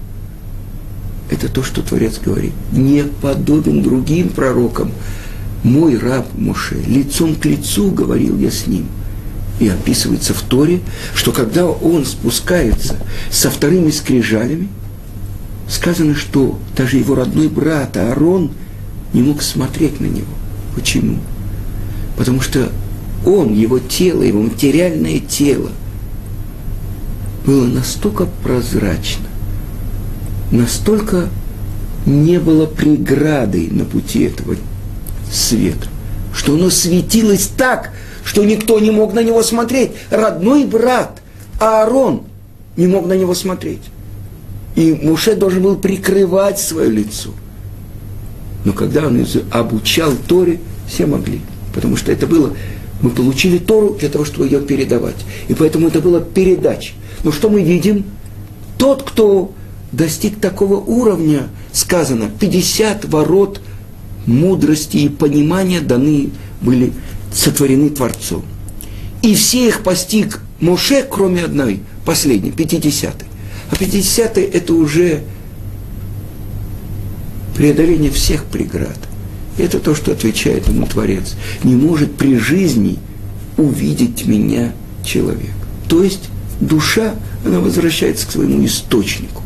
Это 1.31 1.49
то, 1.49 1.63
что 1.63 1.81
Творец 1.81 2.19
говорит. 2.19 2.53
Не 2.73 3.05
подобен 3.05 3.83
другим 3.83 4.31
пророкам. 4.31 4.91
Мой 5.63 5.97
раб 5.97 6.27
Моше, 6.37 6.77
лицом 6.87 7.37
к 7.37 7.45
лицу 7.45 7.91
говорил 7.91 8.39
я 8.39 8.51
с 8.51 8.67
ним– 8.67 8.87
и 9.61 9.69
описывается 9.69 10.35
в 10.35 10.41
Торе, 10.41 10.81
что 11.15 11.33
когда 11.33 11.67
он 11.67 12.05
спускается 12.05 12.97
со 13.31 13.51
вторыми 13.51 13.91
скрижалями, 13.91 14.69
сказано, 15.69 16.17
что 16.17 16.59
даже 16.77 16.97
его 16.97 17.15
родной 17.15 17.49
брат 17.49 17.97
Аарон 17.97 18.51
не 19.13 19.23
мог 19.23 19.43
смотреть 19.43 20.01
на 20.01 20.07
него. 20.07 20.33
Почему? 20.75 21.19
Потому 22.17 22.41
что 22.41 22.73
он, 23.27 23.55
его 23.55 23.79
тело, 23.79 24.23
его 24.23 24.41
материальное 24.41 25.21
тело 25.21 25.71
было 27.45 27.67
настолько 27.67 28.27
прозрачно, 28.43 29.27
настолько 30.51 31.29
не 32.07 32.39
было 32.39 32.67
преградой 32.67 33.69
на 33.69 33.85
пути 33.85 34.25
этого 34.25 34.57
света, 35.31 35.89
что 36.35 36.55
оно 36.55 36.71
светилось 36.71 37.51
так, 37.57 37.93
что 38.25 38.45
никто 38.45 38.79
не 38.79 38.91
мог 38.91 39.13
на 39.13 39.23
него 39.23 39.43
смотреть. 39.43 39.93
Родной 40.11 40.65
брат 40.65 41.21
Аарон 41.59 42.23
не 42.77 42.87
мог 42.87 43.07
на 43.07 43.15
него 43.15 43.35
смотреть. 43.35 43.83
И 44.77 44.93
Муше 44.93 45.35
должен 45.35 45.63
был 45.63 45.77
прикрывать 45.77 46.59
свое 46.59 46.91
лицо. 46.91 47.31
Но 48.65 48.73
когда 48.73 49.07
он 49.07 49.27
обучал 49.51 50.13
Торе, 50.29 50.61
все 50.87 51.07
могли. 51.07 51.41
Потому 51.75 51.97
что 51.97 52.13
это 52.13 52.27
было, 52.27 52.55
мы 53.03 53.11
получили 53.11 53.59
Тору 53.59 53.97
для 53.99 54.09
того, 54.09 54.25
чтобы 54.25 54.47
ее 54.47 54.61
передавать. 54.61 55.17
И 55.49 55.55
поэтому 55.55 55.89
это 55.89 56.01
было 56.01 56.21
передача. 56.21 56.93
Но 57.25 57.33
что 57.33 57.49
мы 57.49 57.63
видим? 57.63 58.05
Тот, 58.79 59.03
кто 59.03 59.53
достиг 59.93 60.41
такого 60.41 60.77
уровня, 60.77 61.49
сказано, 61.73 62.31
50 62.39 63.07
ворот 63.07 63.61
мудрости 64.27 64.99
и 64.99 65.09
понимания 65.09 65.81
даны 65.81 66.31
были 66.61 66.93
сотворены 67.33 67.91
Творцом. 67.91 68.43
И 69.23 69.35
все 69.35 69.69
их 69.69 69.83
постиг 69.83 70.41
Моше, 70.61 71.07
кроме 71.09 71.45
одной, 71.45 71.81
последней, 72.05 72.53
пятидесятой. 72.53 73.29
А 73.71 73.77
пятидесятый– 73.77 74.45
это 74.45 74.75
уже 74.75 75.23
преодоление 77.57 78.11
всех 78.11 78.45
преград. 78.45 78.99
Это 79.61 79.79
то, 79.79 79.95
что 79.95 80.13
отвечает 80.13 80.69
ему 80.69 80.87
Творец. 80.87 81.35
Не 81.63 81.75
может 81.75 82.15
при 82.17 82.37
жизни 82.37 82.99
увидеть 83.57 84.27
меня 84.27 84.73
человек. 85.05 85.51
То 85.89 86.03
есть 86.03 86.29
душа, 86.61 87.15
она 87.45 87.61
возвращается 87.61 88.27
к 88.27 88.33
своему 88.33 88.65
источнику. 88.65 89.43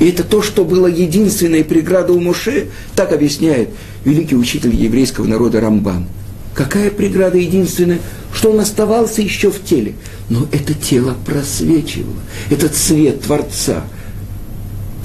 И 0.00 0.06
это 0.06 0.24
то, 0.24 0.42
что 0.42 0.64
было 0.64 0.86
единственной 0.86 1.64
преградой 1.64 2.16
у 2.16 2.20
Моше, 2.20 2.66
так 2.96 3.12
объясняет 3.12 3.70
великий 4.04 4.36
учитель 4.36 4.74
еврейского 4.74 5.26
народа 5.26 5.60
Рамбан– 5.60 6.06
Какая 6.54 6.90
преграда 6.90 7.36
единственная? 7.36 7.98
Что 8.32 8.52
он 8.52 8.60
оставался 8.60 9.22
еще 9.22 9.50
в 9.50 9.62
теле. 9.62 9.94
Но 10.28 10.46
это 10.52 10.72
тело 10.72 11.16
просвечивало. 11.26 12.16
Этот 12.48 12.76
свет 12.76 13.22
Творца 13.22 13.84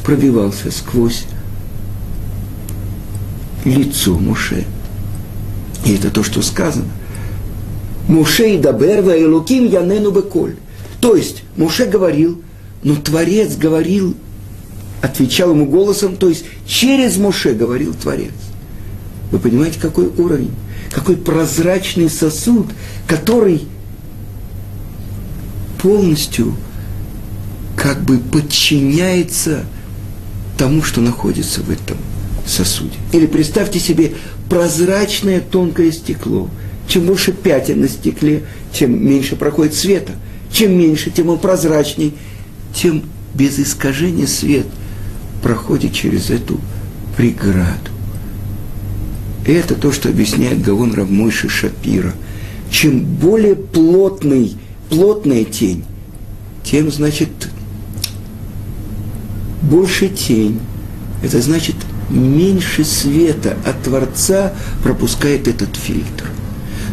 пробивался 0.06 0.72
сквозь 0.72 1.26
лицо 3.70 4.18
Муше. 4.18 4.66
И 5.86 5.94
это 5.94 6.10
то, 6.10 6.24
что 6.24 6.42
сказано. 6.42 6.90
Муше 8.08 8.56
и 8.56 8.58
Даберва 8.58 9.16
и 9.16 9.24
Луким 9.24 9.66
Янену 9.66 10.12
Беколь. 10.12 10.56
То 11.00 11.16
есть 11.16 11.44
Муше 11.56 11.86
говорил, 11.86 12.42
но 12.84 12.96
Творец 12.96 13.56
говорил, 13.56 14.16
отвечал 15.02 15.52
ему 15.52 15.66
голосом, 15.66 16.18
то 16.18 16.28
есть 16.28 16.46
через 16.66 17.18
Муше 17.18 17.54
говорил 17.54 17.94
Творец. 17.94 18.34
Вы 19.32 19.40
понимаете, 19.40 19.80
какой 19.80 20.08
уровень? 20.08 20.52
какой 20.92 21.18
прозрачный 21.18 22.10
сосуд, 22.10 22.68
который 23.08 23.68
полностью 25.82 26.56
как 27.76 28.02
бы 28.02 28.18
подчиняется 28.18 29.66
тому, 30.58 30.84
что 30.84 31.02
находится 31.02 31.62
в 31.62 31.70
этом 31.70 31.98
сосуде. 32.50 32.98
Или 33.14 33.26
представьте 33.26 33.80
себе 33.80 34.14
прозрачное 34.50 35.40
тонкое 35.40 35.92
стекло. 35.92 36.50
Чем 36.88 37.06
больше 37.06 37.32
пятен 37.32 37.82
на 37.82 37.88
стекле, 37.88 38.44
тем 38.74 39.06
меньше 39.06 39.36
проходит 39.36 39.76
света. 39.76 40.14
Чем 40.52 40.78
меньше, 40.78 41.12
тем 41.12 41.30
он 41.30 41.38
прозрачней, 41.38 42.16
тем 42.74 43.04
без 43.36 43.60
искажения 43.60 44.26
свет 44.26 44.66
проходит 45.44 45.94
через 45.94 46.32
эту 46.32 46.60
преграду. 47.16 47.92
И 49.46 49.52
это 49.52 49.76
то, 49.76 49.92
что 49.92 50.10
объясняет 50.10 50.62
Гавон 50.62 50.94
Равмойши 50.94 51.50
Шапира. 51.50 52.14
Чем 52.72 53.04
более 53.04 53.56
плотный, 53.56 54.56
плотная 54.90 55.44
тень, 55.44 55.84
тем, 56.64 56.92
значит, 56.92 57.30
больше 59.62 60.10
тень. 60.10 60.60
Это 61.24 61.42
значит, 61.42 61.76
меньше 62.10 62.84
света 62.84 63.58
от 63.66 63.84
Творца 63.84 64.54
пропускает 64.84 65.48
этот 65.48 65.76
фильтр. 65.76 66.26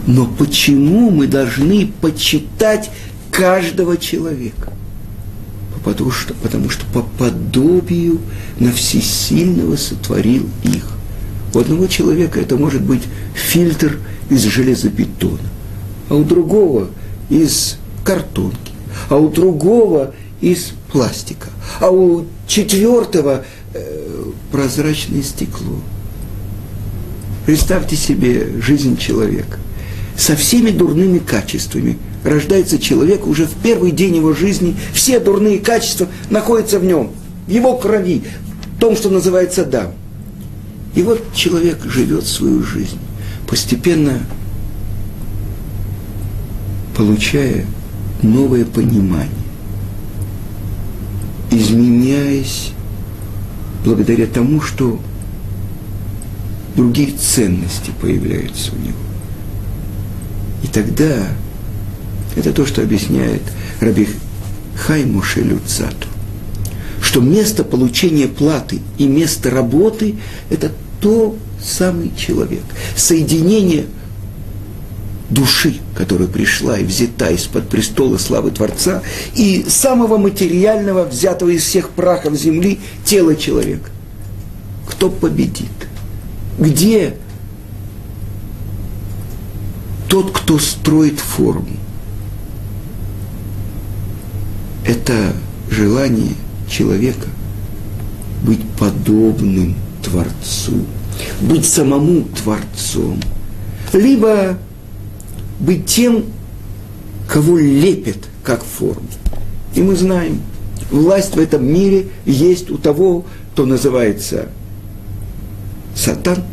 Но 0.06 0.26
почему 0.26 1.10
мы 1.10 1.26
должны 1.26 1.90
почитать 2.00 2.90
каждого 3.36 3.98
человека. 3.98 4.72
Потому 5.84 6.10
что, 6.10 6.34
потому 6.34 6.70
что 6.70 6.84
по 6.86 7.02
подобию 7.02 8.18
на 8.58 8.72
всесильного 8.72 9.76
сотворил 9.76 10.48
их. 10.64 10.84
У 11.54 11.58
одного 11.58 11.86
человека 11.86 12.40
это 12.40 12.56
может 12.56 12.82
быть 12.82 13.02
фильтр 13.34 13.98
из 14.30 14.42
железобетона, 14.42 15.48
а 16.08 16.14
у 16.14 16.24
другого 16.24 16.88
из 17.28 17.76
картонки, 18.04 18.72
а 19.10 19.16
у 19.16 19.28
другого 19.28 20.14
из 20.40 20.72
пластика, 20.90 21.48
а 21.80 21.90
у 21.90 22.24
четвертого 22.48 23.44
прозрачное 24.50 25.22
стекло. 25.22 25.80
Представьте 27.46 27.96
себе 27.96 28.60
жизнь 28.60 28.96
человека 28.96 29.58
со 30.16 30.34
всеми 30.34 30.70
дурными 30.70 31.18
качествами. 31.18 31.98
Рождается 32.24 32.78
человек 32.78 33.26
уже 33.26 33.46
в 33.46 33.54
первый 33.62 33.92
день 33.92 34.16
его 34.16 34.34
жизни, 34.34 34.76
все 34.92 35.20
дурные 35.20 35.58
качества 35.58 36.08
находятся 36.28 36.80
в 36.80 36.84
нем, 36.84 37.12
в 37.46 37.50
его 37.50 37.76
крови, 37.76 38.24
в 38.76 38.80
том, 38.80 38.96
что 38.96 39.10
называется 39.10 39.64
дам. 39.64 39.92
И 40.94 41.02
вот 41.02 41.22
человек 41.34 41.84
живет 41.84 42.26
свою 42.26 42.62
жизнь, 42.64 42.98
постепенно 43.48 44.20
получая 46.96 47.66
новое 48.22 48.64
понимание, 48.64 49.30
изменяясь 51.50 52.72
благодаря 53.86 54.26
тому, 54.26 54.60
что 54.60 55.00
другие 56.74 57.12
ценности 57.12 57.92
появляются 58.00 58.72
у 58.72 58.78
него. 58.78 58.98
И 60.64 60.66
тогда 60.66 61.28
это 62.34 62.52
то, 62.52 62.66
что 62.66 62.82
объясняет 62.82 63.42
Раби 63.80 64.08
Хаймуше 64.76 65.40
Люцату, 65.40 66.08
что 67.00 67.20
место 67.20 67.62
получения 67.62 68.26
платы 68.26 68.80
и 68.98 69.06
место 69.06 69.50
работы– 69.50 70.16
это 70.50 70.72
то 71.00 71.36
самый 71.62 72.10
человек. 72.16 72.64
Соединение 72.96 73.86
души, 75.30 75.80
которая 75.96 76.28
пришла 76.28 76.78
и 76.78 76.84
взята 76.84 77.30
из-под 77.30 77.68
престола 77.68 78.18
славы 78.18 78.50
Творца, 78.50 79.02
и 79.34 79.64
самого 79.68 80.18
материального, 80.18 81.04
взятого 81.04 81.50
из 81.50 81.62
всех 81.62 81.90
прахов 81.90 82.34
земли, 82.34 82.80
тела 83.04 83.34
человека. 83.34 83.90
Кто 84.88 85.10
победит? 85.10 85.70
Где 86.58 87.16
тот, 90.08 90.30
кто 90.32 90.58
строит 90.58 91.18
форму? 91.18 91.76
Это 94.86 95.32
желание 95.68 96.34
человека 96.70 97.26
быть 98.42 98.62
подобным 98.78 99.74
Творцу, 100.04 100.84
быть 101.40 101.66
самому 101.66 102.22
Творцом, 102.22 103.20
либо 103.92 104.56
быть 105.58 105.86
тем, 105.86 106.24
кого 107.28 107.58
лепят 107.58 108.18
как 108.42 108.64
форму. 108.64 109.06
И 109.74 109.82
мы 109.82 109.96
знаем, 109.96 110.40
власть 110.90 111.34
в 111.34 111.38
этом 111.38 111.66
мире 111.66 112.08
есть 112.24 112.70
у 112.70 112.78
того, 112.78 113.24
кто 113.52 113.66
называется 113.66 114.48
Сатан, 115.94 116.44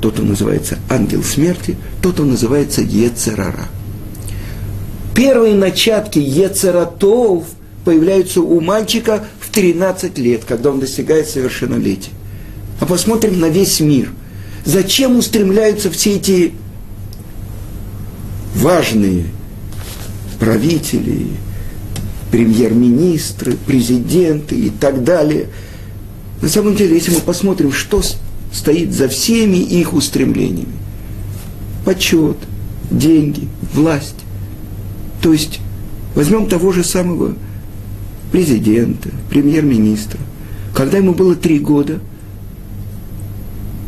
тот, 0.00 0.14
кто 0.14 0.22
называется 0.22 0.78
ангел 0.88 1.22
смерти, 1.22 1.76
тот, 2.00 2.14
кто 2.14 2.24
называется 2.24 2.80
Ецерара. 2.80 3.68
Первые 5.14 5.54
начатки 5.54 6.18
Ецератов 6.18 7.44
появляются 7.84 8.40
у 8.40 8.60
мальчика 8.60 9.24
в 9.40 9.50
13 9.50 10.18
лет, 10.18 10.44
когда 10.44 10.70
он 10.70 10.80
достигает 10.80 11.28
совершеннолетия. 11.28 12.10
А 12.80 12.86
посмотрим 12.86 13.38
на 13.38 13.48
весь 13.48 13.80
мир. 13.80 14.10
Зачем 14.64 15.16
устремляются 15.16 15.90
все 15.90 16.16
эти 16.16 16.54
важные 18.54 19.26
правители, 20.38 21.26
премьер-министры, 22.30 23.56
президенты 23.66 24.54
и 24.54 24.70
так 24.70 25.04
далее. 25.04 25.48
На 26.40 26.48
самом 26.48 26.74
деле, 26.76 26.94
если 26.94 27.14
мы 27.14 27.20
посмотрим, 27.20 27.72
что 27.72 28.02
стоит 28.52 28.92
за 28.92 29.08
всеми 29.08 29.58
их 29.58 29.92
устремлениями. 29.92 30.74
Почет, 31.84 32.36
деньги, 32.90 33.48
власть. 33.72 34.16
То 35.20 35.32
есть 35.32 35.60
возьмем 36.14 36.46
того 36.46 36.72
же 36.72 36.84
самого 36.84 37.34
президента, 38.32 39.10
премьер-министра. 39.30 40.20
Когда 40.74 40.98
ему 40.98 41.14
было 41.14 41.34
три 41.34 41.58
года, 41.58 42.00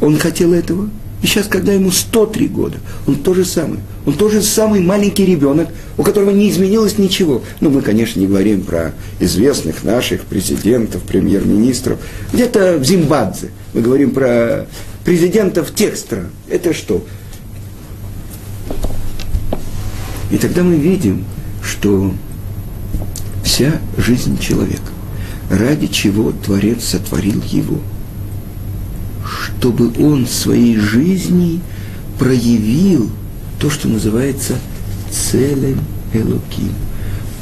он 0.00 0.18
хотел 0.18 0.52
этого– 0.52 0.88
и 1.22 1.26
сейчас, 1.26 1.48
когда 1.48 1.72
ему 1.72 1.90
103 1.90 2.48
года, 2.48 2.76
он 3.06 3.16
то 3.16 3.32
же 3.32 3.44
самый. 3.44 3.80
Он 4.04 4.12
тоже 4.12 4.42
самый 4.42 4.80
маленький 4.80 5.24
ребенок, 5.24 5.68
у 5.96 6.02
которого 6.02 6.30
не 6.30 6.50
изменилось 6.50 6.98
ничего. 6.98 7.42
Ну, 7.60 7.70
мы, 7.70 7.80
конечно, 7.80 8.20
не 8.20 8.26
говорим 8.26 8.62
про 8.62 8.92
известных 9.18 9.82
наших 9.82 10.22
президентов, 10.22 11.02
премьер-министров. 11.02 11.98
Где-то 12.32 12.76
в 12.78 12.84
Зимбабве 12.84 13.50
мы 13.72 13.80
говорим 13.80 14.10
про 14.10 14.66
президентов 15.04 15.74
тех 15.74 15.96
стран. 15.96 16.28
Это 16.48 16.74
что? 16.74 17.04
И 20.30 20.36
тогда 20.36 20.62
мы 20.62 20.76
видим, 20.76 21.24
что 21.62 22.12
вся 23.42 23.80
жизнь 23.96 24.38
человека, 24.38 24.92
ради 25.50 25.86
чего 25.86 26.32
Творец 26.44 26.84
сотворил 26.84 27.42
его– 27.42 27.80
чтобы 29.26 29.92
он 30.02 30.26
своей 30.26 30.76
жизни 30.76 31.60
проявил 32.18 33.10
то, 33.58 33.70
что 33.70 33.88
называется 33.88 34.54
целым 35.10 35.80
Элоким, 36.12 36.72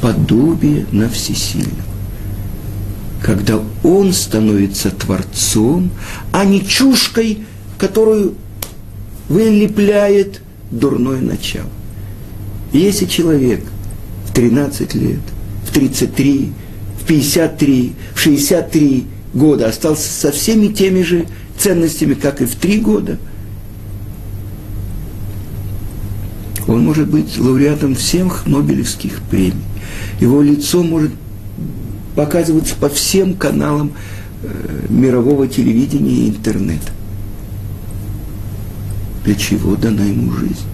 подобие 0.01 0.85
на 0.91 1.09
всесильного. 1.09 1.71
Когда 3.21 3.59
он 3.83 4.13
становится 4.13 4.91
Творцом, 4.91 5.91
а 6.31 6.45
не 6.45 6.65
чушкой, 6.65 7.39
которую 7.77 8.35
вылепляет 9.29 10.41
дурное 10.71 11.21
начало. 11.21 11.69
если 12.73 13.05
человек 13.05 13.63
в 14.27 14.33
13 14.33 14.93
лет, 14.95 15.21
в 15.65 15.71
33, 15.71 16.51
в 17.01 17.05
53, 17.05 17.93
в 18.13 18.19
63 18.19 19.05
года 19.33 19.67
остался 19.67 20.09
со 20.09 20.31
всеми 20.31 20.67
теми 20.67 21.01
же 21.01 21.25
ценностями, 21.57 22.13
как 22.13 22.41
и 22.41 22.45
в 22.45 22.55
три 22.55 22.79
года, 22.79 23.17
он 26.67 26.83
может 26.83 27.07
быть 27.07 27.37
лауреатом 27.37 27.95
всех 27.95 28.47
Нобелевских 28.47 29.21
премий. 29.29 29.53
Его 30.19 30.41
лицо 30.41 30.83
может 30.83 31.11
показываться 32.15 32.75
по 32.75 32.89
всем 32.89 33.35
каналам 33.35 33.91
э, 34.41 34.47
мирового 34.89 35.47
телевидения 35.47 36.25
и 36.25 36.29
интернета. 36.29 36.91
Для 39.23 39.35
чего 39.35 39.75
дана 39.75 40.03
ему 40.03 40.31
жизнь? 40.31 40.65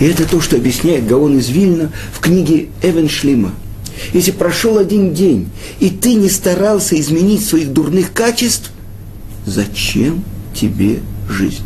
И 0.00 0.04
это 0.04 0.28
то, 0.28 0.40
что 0.40 0.56
объясняет 0.56 1.06
Гаон 1.06 1.38
из 1.38 1.48
Вильна 1.48 1.90
в 2.12 2.20
книге 2.20 2.68
Эвен 2.82 3.08
Шлима. 3.08 3.52
Если 4.12 4.30
прошел 4.30 4.78
один 4.78 5.12
день, 5.12 5.48
и 5.80 5.90
ты 5.90 6.14
не 6.14 6.28
старался 6.28 6.98
изменить 6.98 7.44
своих 7.44 7.72
дурных 7.72 8.12
качеств, 8.12 8.70
зачем 9.48 10.22
тебе 10.54 11.00
жизнь? 11.28 11.62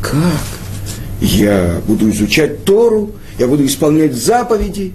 Как? 0.00 0.42
Я 1.20 1.80
буду 1.86 2.10
изучать 2.10 2.64
Тору, 2.64 3.12
я 3.38 3.46
буду 3.46 3.64
исполнять 3.64 4.14
заповеди. 4.14 4.92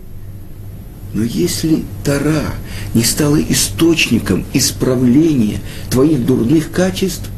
Но 1.13 1.23
если 1.23 1.83
Тора 2.03 2.43
не 2.93 3.03
стала 3.03 3.41
источником 3.41 4.45
исправления 4.53 5.59
твоих 5.89 6.25
дурных 6.25 6.71
качеств, 6.71 7.29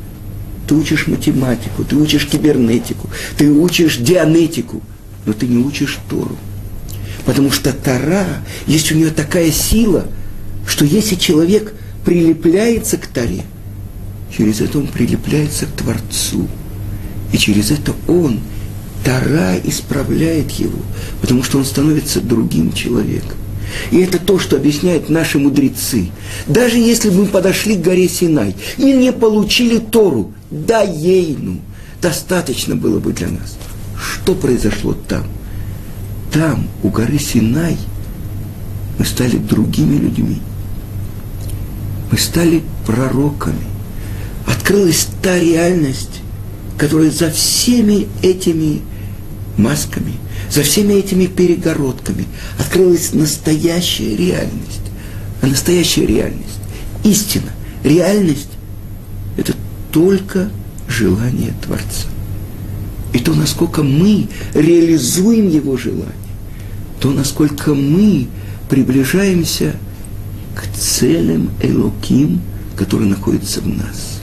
ты 0.67 0.75
учишь 0.75 1.07
математику, 1.07 1.83
ты 1.83 1.95
учишь 1.95 2.27
кибернетику, 2.27 3.09
ты 3.37 3.51
учишь 3.51 3.97
дианетику, 3.97 4.81
но 5.25 5.33
ты 5.33 5.47
не 5.47 5.57
учишь 5.57 5.99
Тору. 6.09 6.37
Потому 7.25 7.51
что 7.51 7.73
Тора, 7.73 8.25
есть 8.65 8.91
у 8.91 8.95
нее 8.95 9.11
такая 9.11 9.51
сила, 9.51 10.07
что 10.67 10.83
если 10.83 11.15
человек 11.15 11.73
прилепляется 12.03 12.97
к 12.97 13.07
Торе– 13.07 13.43
через 14.35 14.61
это 14.61 14.79
он 14.79 14.87
прилепляется 14.87 15.65
к 15.65 15.71
Творцу. 15.71 16.47
И 17.31 17.37
через 17.37 17.71
это 17.71 17.93
он, 18.07 18.39
Тара, 19.03 19.55
исправляет 19.63 20.51
его, 20.51 20.79
потому 21.21 21.43
что 21.43 21.57
он 21.57 21.65
становится 21.65 22.21
другим 22.21 22.73
человеком. 22.73 23.37
И 23.91 23.97
это 23.97 24.19
то, 24.19 24.39
что 24.39 24.55
объясняют 24.55 25.09
наши 25.09 25.37
мудрецы. 25.37 26.09
Даже 26.47 26.77
если 26.77 27.09
бы 27.09 27.21
мы 27.21 27.25
подошли 27.27 27.75
к 27.75 27.81
горе 27.81 28.09
Синай 28.09 28.55
и 28.77 28.93
не 28.93 29.11
получили 29.11 29.77
Тору, 29.77 30.33
да 30.49 30.81
ейну, 30.81 31.59
достаточно 32.01 32.75
было 32.75 32.99
бы 32.99 33.13
для 33.13 33.27
нас. 33.27 33.57
Что 33.99 34.33
произошло 34.33 34.93
там? 35.07 35.23
Там, 36.31 36.67
у 36.83 36.89
горы 36.89 37.19
Синай, 37.19 37.77
мы 38.97 39.05
стали 39.05 39.37
другими 39.37 39.97
людьми. 39.97 40.39
Мы 42.11 42.17
стали 42.17 42.63
пророками. 42.85 43.65
Открылась 44.49 45.07
та 45.21 45.39
реальность, 45.39 46.21
которая 46.77 47.11
за 47.11 47.29
всеми 47.29 48.07
этими 48.21 48.81
масками, 49.57 50.13
за 50.49 50.63
всеми 50.63 50.93
этими 50.93 51.27
перегородками 51.27 52.25
открылась 52.57 53.13
настоящая 53.13 54.15
реальность. 54.15 54.81
А 55.41 55.47
настоящая 55.47 56.05
реальность, 56.05 56.59
истина, 57.03 57.51
реальность– 57.83 58.49
это 59.37 59.53
только 59.91 60.49
желание 60.87 61.53
Творца. 61.63 62.07
И 63.13 63.19
то, 63.19 63.33
насколько 63.33 63.83
мы 63.83 64.27
реализуем 64.53 65.49
его 65.49 65.77
желание, 65.77 66.13
то, 66.99 67.11
насколько 67.11 67.73
мы 67.73 68.27
приближаемся 68.69 69.75
к 70.55 70.77
целям 70.77 71.51
Элоким, 71.61 72.41
которые 72.75 73.09
находятся 73.09 73.61
в 73.61 73.67
нас. 73.67 74.18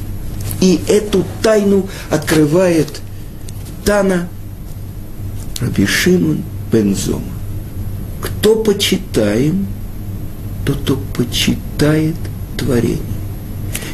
И 0.60 0.80
эту 0.88 1.24
тайну 1.42 1.88
открывает 2.10 3.00
Тана 3.84 4.28
Раби 5.60 5.86
Шимон 5.86 6.42
Бензома. 6.72 7.22
Кто 8.20 8.56
почитаем, 8.56 9.66
тот, 10.64 10.78
кто 10.78 10.98
почитает 11.14 12.16
творение. 12.56 13.00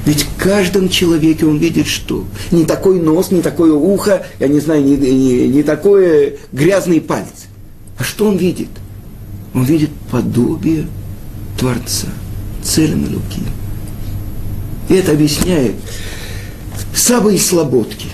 Ведь 0.04 0.22
в 0.22 0.36
каждом 0.36 0.88
человеке 0.88 1.46
он 1.46 1.58
видит 1.58 1.86
что? 1.86 2.24
Не 2.50 2.64
такой 2.64 3.00
нос, 3.00 3.30
не 3.30 3.40
такое 3.40 3.72
ухо, 3.72 4.26
я 4.40 4.48
не 4.48 4.58
знаю, 4.58 4.82
не, 4.82 4.96
не, 4.96 5.48
не 5.48 5.62
такой 5.62 6.38
грязный 6.52 7.00
палец. 7.00 7.46
А 7.98 8.04
что 8.04 8.28
он 8.28 8.36
видит? 8.36 8.68
Он 9.54 9.64
видит 9.64 9.90
подобие 10.10 10.86
Творца, 11.58 12.08
целым 12.62 13.04
Луки. 13.04 13.42
И 14.88 14.94
это 14.94 15.12
объясняет 15.12 15.74
Саба 16.94 17.32
из 17.32 17.46
Слободки, 17.46 18.08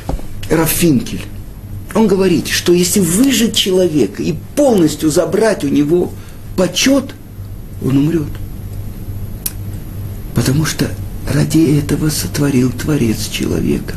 Рафинкель. 0.51 1.23
Он 1.95 2.07
говорит, 2.07 2.49
что 2.49 2.73
если 2.73 3.01
выжить 3.01 3.57
человека 3.57 4.23
и 4.23 4.35
полностью 4.55 5.11
забрать 5.11 5.65
у 5.65 5.69
него 5.69 6.13
почет, 6.57 7.15
он 7.85 7.97
умрет. 7.97 8.29
Потому 10.35 10.65
что 10.65 10.89
ради 11.33 11.79
этого 11.79 12.11
сотворил 12.11 12.71
Творец 12.71 13.29
человека. 13.29 13.95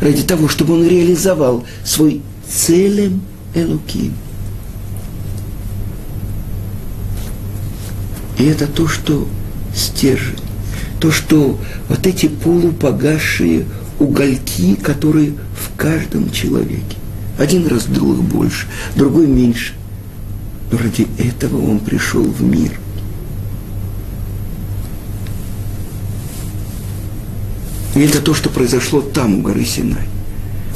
Ради 0.00 0.22
того, 0.22 0.48
чтобы 0.48 0.74
он 0.74 0.86
реализовал 0.86 1.64
свой 1.84 2.22
целым 2.48 3.22
Элуким. 3.54 4.12
И 8.38 8.44
это 8.44 8.66
то, 8.66 8.88
что 8.88 9.28
стержень, 9.74 10.38
то, 11.00 11.12
что 11.12 11.58
вот 11.88 12.06
эти 12.06 12.26
полупогасшие 12.26 13.66
угольки, 13.98 14.74
которые 14.74 15.34
в 15.56 15.76
каждом 15.76 16.30
человеке. 16.30 16.96
Один 17.38 17.66
раз 17.66 17.86
друг 17.86 18.18
больше, 18.18 18.66
другой 18.96 19.26
меньше. 19.26 19.74
Но 20.70 20.78
ради 20.78 21.06
этого 21.18 21.70
он 21.70 21.78
пришел 21.78 22.22
в 22.22 22.42
мир. 22.42 22.78
И 27.94 28.00
это 28.00 28.20
то, 28.20 28.34
что 28.34 28.48
произошло 28.48 29.00
там, 29.00 29.38
у 29.38 29.42
горы 29.42 29.64
Синай. 29.64 30.06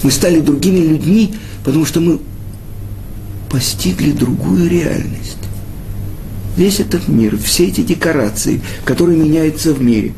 Мы 0.02 0.10
стали 0.12 0.40
другими 0.40 0.78
людьми, 0.78 1.34
потому 1.64 1.84
что 1.84 2.00
мы 2.00 2.20
постигли 3.50 4.12
другую 4.12 4.68
реальность. 4.68 5.38
Весь 6.56 6.80
этот 6.80 7.08
мир, 7.08 7.36
все 7.38 7.66
эти 7.66 7.80
декорации, 7.80 8.60
которые 8.84 9.18
меняются 9.18 9.72
в 9.72 9.82
мире, 9.82 10.12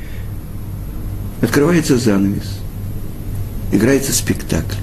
открывается 1.40 1.98
занавес, 1.98 2.59
играется 3.72 4.12
спектакль. 4.12 4.76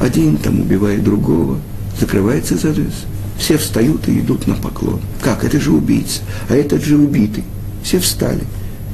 Один 0.00 0.36
там 0.36 0.60
убивает 0.60 1.02
другого, 1.02 1.58
закрывается 1.98 2.56
занавес, 2.56 3.06
все 3.38 3.58
встают 3.58 4.08
и 4.08 4.20
идут 4.20 4.46
на 4.46 4.54
поклон. 4.54 5.00
Как? 5.22 5.44
Это 5.44 5.60
же 5.60 5.72
убийца, 5.72 6.20
а 6.48 6.54
этот 6.54 6.84
же 6.84 6.96
убитый. 6.96 7.44
Все 7.82 7.98
встали. 7.98 8.44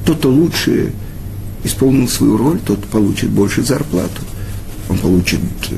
Тот, 0.04 0.18
кто 0.18 0.30
лучше 0.30 0.92
исполнил 1.64 2.08
свою 2.08 2.36
роль, 2.36 2.58
тот 2.58 2.84
получит 2.86 3.30
больше 3.30 3.62
зарплату. 3.62 4.22
Он 4.88 4.98
получит 4.98 5.40
э, 5.70 5.76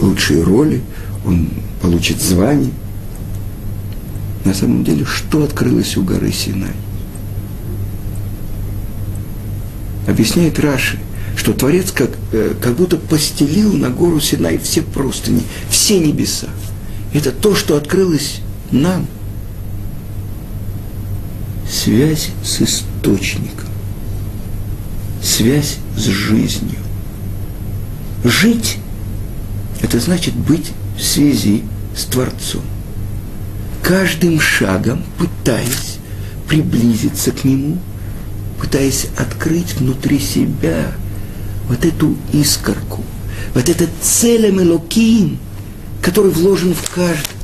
лучшие 0.00 0.42
роли, 0.42 0.80
он 1.26 1.48
получит 1.82 2.20
звание. 2.20 2.72
На 4.44 4.54
самом 4.54 4.84
деле, 4.84 5.04
что 5.04 5.44
открылось 5.44 5.96
у 5.96 6.02
горы 6.02 6.32
Синай? 6.32 6.72
Объясняет 10.06 10.58
Раши, 10.58 10.98
что 11.36 11.52
Творец 11.52 11.90
как, 11.92 12.10
э, 12.32 12.54
как 12.60 12.74
будто 12.76 12.96
постелил 12.96 13.72
на 13.72 13.90
гору 13.90 14.20
Синай 14.20 14.58
все 14.58 14.82
простыни, 14.82 15.42
все 15.68 15.98
небеса. 15.98 16.48
Это 17.12 17.32
то, 17.32 17.54
что 17.54 17.76
открылось 17.76 18.40
нам. 18.70 19.06
Связь 21.68 22.30
с 22.44 22.62
источником 22.62 23.70
связь 25.22 25.78
с 25.96 26.04
жизнью. 26.04 26.78
Жить– 28.24 28.78
это 29.80 29.98
значит 30.00 30.34
быть 30.34 30.72
в 30.98 31.02
связи 31.02 31.62
с 31.96 32.04
Творцом. 32.04 32.62
Каждым 33.82 34.40
шагом, 34.40 35.02
пытаясь 35.18 35.98
приблизиться 36.48 37.32
к 37.32 37.44
Нему, 37.44 37.78
пытаясь 38.60 39.06
открыть 39.16 39.74
внутри 39.74 40.18
себя 40.18 40.92
вот 41.70 41.86
эту 41.86 42.14
искорку, 42.34 43.02
вот 43.54 43.68
этот 43.70 43.88
целым 44.02 44.60
Элоким, 44.60 45.38
который 46.02 46.30
вложен 46.30 46.74
в 46.74 46.90
каждого. 46.90 47.40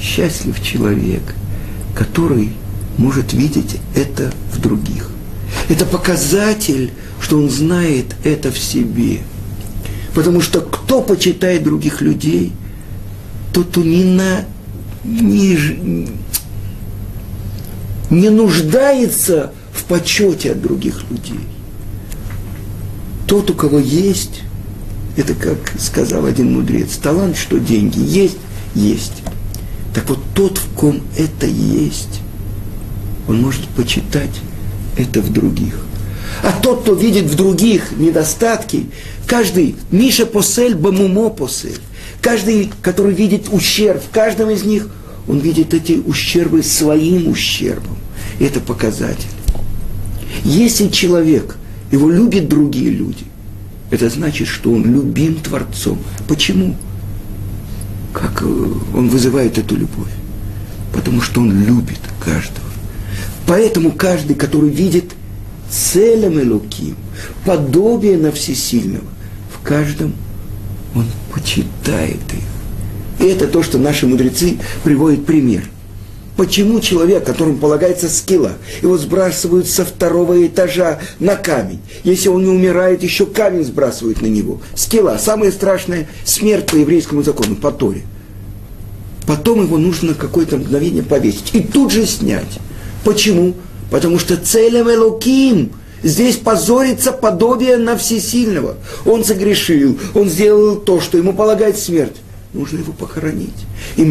Счастлив 0.00 0.60
человек, 0.60 1.22
который– 1.94 2.50
может 2.98 3.32
видеть 3.32 3.78
это 3.94 4.32
в 4.52 4.60
других. 4.60 5.10
Это 5.68 5.84
показатель, 5.84 6.92
что 7.20 7.38
он 7.38 7.50
знает 7.50 8.16
это 8.24 8.50
в 8.50 8.58
себе. 8.58 9.20
Потому 10.14 10.40
что 10.40 10.60
кто 10.60 11.02
почитает 11.02 11.62
других 11.62 12.00
людей, 12.00 12.52
тот, 13.52 13.76
не, 13.76 14.04
на, 14.04 14.44
не, 15.04 16.08
не 18.10 18.30
нуждается 18.30 19.52
почете 19.88 20.52
от 20.52 20.62
других 20.62 21.04
людей. 21.10 21.40
Тот, 23.26 23.50
у 23.50 23.54
кого 23.54 23.78
есть, 23.78 24.42
это 25.16 25.34
как 25.34 25.58
сказал 25.78 26.26
один 26.26 26.52
мудрец, 26.52 26.96
талант, 26.96 27.36
что 27.36 27.58
деньги 27.58 27.98
есть, 27.98 28.36
есть. 28.74 29.22
Так 29.94 30.08
вот 30.08 30.18
тот, 30.34 30.58
в 30.58 30.74
ком 30.74 31.00
это 31.16 31.46
есть, 31.46 32.20
он 33.26 33.40
может 33.40 33.66
почитать 33.68 34.40
это 34.96 35.20
в 35.20 35.32
других. 35.32 35.74
А 36.42 36.52
тот, 36.60 36.82
кто 36.82 36.94
видит 36.94 37.24
в 37.24 37.34
других 37.34 37.92
недостатки, 37.96 38.86
каждый, 39.26 39.76
Миша 39.90 40.26
посель, 40.26 40.74
Бамумо 40.74 41.30
посель, 41.30 41.78
каждый, 42.20 42.70
который 42.82 43.14
видит 43.14 43.48
ущерб 43.50 44.02
в 44.02 44.10
каждом 44.10 44.50
из 44.50 44.64
них, 44.64 44.88
он 45.26 45.38
видит 45.38 45.74
эти 45.74 46.00
ущербы 46.04 46.62
своим 46.62 47.28
ущербом. 47.28 47.96
Это 48.38 48.60
показатель. 48.60 49.35
Если 50.44 50.88
человек, 50.88 51.56
его 51.90 52.10
любят 52.10 52.48
другие 52.48 52.90
люди, 52.90 53.24
это 53.90 54.10
значит, 54.10 54.48
что 54.48 54.72
он 54.72 54.84
любим 54.84 55.36
Творцом. 55.36 55.98
Почему? 56.28 56.76
Как 58.12 58.42
э, 58.42 58.46
он 58.94 59.08
вызывает 59.08 59.58
эту 59.58 59.76
любовь? 59.76 60.12
Потому 60.92 61.20
что 61.20 61.40
он 61.40 61.64
любит 61.64 62.00
каждого. 62.24 62.66
Поэтому 63.46 63.92
каждый, 63.92 64.34
который 64.34 64.70
видит 64.70 65.12
целым 65.70 66.40
Элуким, 66.40 66.96
подобие 67.44 68.16
на 68.16 68.32
всесильного, 68.32 69.04
в 69.52 69.62
каждом 69.62 70.14
он 70.94 71.06
почитает 71.32 72.20
их. 72.32 73.24
И 73.24 73.28
это 73.28 73.46
то, 73.46 73.62
что 73.62 73.78
наши 73.78 74.06
мудрецы 74.06 74.58
приводят 74.82 75.24
пример. 75.24 75.62
Почему 76.36 76.80
человек, 76.80 77.24
которому 77.24 77.56
полагается 77.56 78.10
скилла, 78.10 78.52
его 78.82 78.98
сбрасывают 78.98 79.68
со 79.68 79.86
второго 79.86 80.46
этажа 80.46 81.00
на 81.18 81.34
камень? 81.34 81.80
Если 82.04 82.28
он 82.28 82.44
не 82.44 82.50
умирает, 82.50 83.02
еще 83.02 83.24
камень 83.24 83.64
сбрасывают 83.64 84.20
на 84.20 84.26
него. 84.26 84.60
Скилла, 84.74 85.18
самое 85.18 85.50
страшное, 85.50 86.06
смерть 86.24 86.66
по 86.66 86.76
еврейскому 86.76 87.22
закону, 87.22 87.56
по 87.56 87.72
Торе. 87.72 88.02
Потом 89.26 89.62
его 89.62 89.78
нужно 89.78 90.12
какое-то 90.12 90.58
мгновение 90.58 91.02
повесить 91.02 91.54
и 91.54 91.60
тут 91.60 91.90
же 91.90 92.04
снять. 92.06 92.60
Почему? 93.02 93.54
Потому 93.90 94.18
что 94.18 94.36
целым 94.36 94.90
Элоким 94.90 95.72
здесь 96.02 96.36
позорится 96.36 97.12
подобие 97.12 97.78
на 97.78 97.96
всесильного. 97.96 98.76
Он 99.06 99.24
согрешил, 99.24 99.98
он 100.14 100.28
сделал 100.28 100.76
то, 100.76 101.00
что 101.00 101.16
ему 101.16 101.32
полагает 101.32 101.78
смерть. 101.78 102.16
Нужно 102.52 102.78
его 102.78 102.92
похоронить. 102.92 103.66
И 103.96 104.02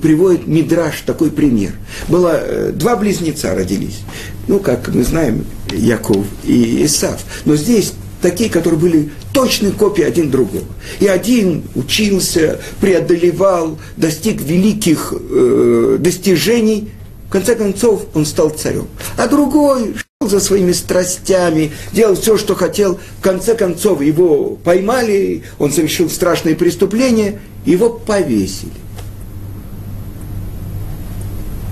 приводит 0.00 0.46
Мидраш 0.46 1.02
такой 1.02 1.30
пример. 1.30 1.72
Было 2.08 2.32
э, 2.34 2.72
два 2.72 2.96
близнеца 2.96 3.54
родились. 3.54 4.00
Ну, 4.48 4.60
как 4.60 4.88
мы 4.94 5.02
знаем, 5.02 5.44
Яков 5.72 6.26
и 6.44 6.84
Исав. 6.84 7.20
Но 7.44 7.56
здесь 7.56 7.92
такие, 8.22 8.50
которые 8.50 8.80
были 8.80 9.10
точные 9.32 9.72
копии 9.72 10.02
один 10.02 10.30
другого. 10.30 10.64
И 11.00 11.06
один 11.06 11.64
учился, 11.74 12.60
преодолевал, 12.80 13.78
достиг 13.96 14.40
великих 14.40 15.12
э, 15.12 15.96
достижений. 16.00 16.90
В 17.28 17.30
конце 17.30 17.54
концов, 17.54 18.06
он 18.14 18.24
стал 18.24 18.50
царем. 18.50 18.86
А 19.16 19.26
другой 19.26 19.96
за 20.28 20.40
своими 20.40 20.72
страстями, 20.72 21.72
делал 21.92 22.14
все, 22.14 22.36
что 22.36 22.54
хотел. 22.54 22.98
В 23.18 23.22
конце 23.22 23.54
концов, 23.54 24.00
его 24.00 24.58
поймали, 24.62 25.42
он 25.58 25.72
совершил 25.72 26.10
страшные 26.10 26.54
преступления, 26.54 27.40
его 27.64 27.90
повесили. 27.90 28.72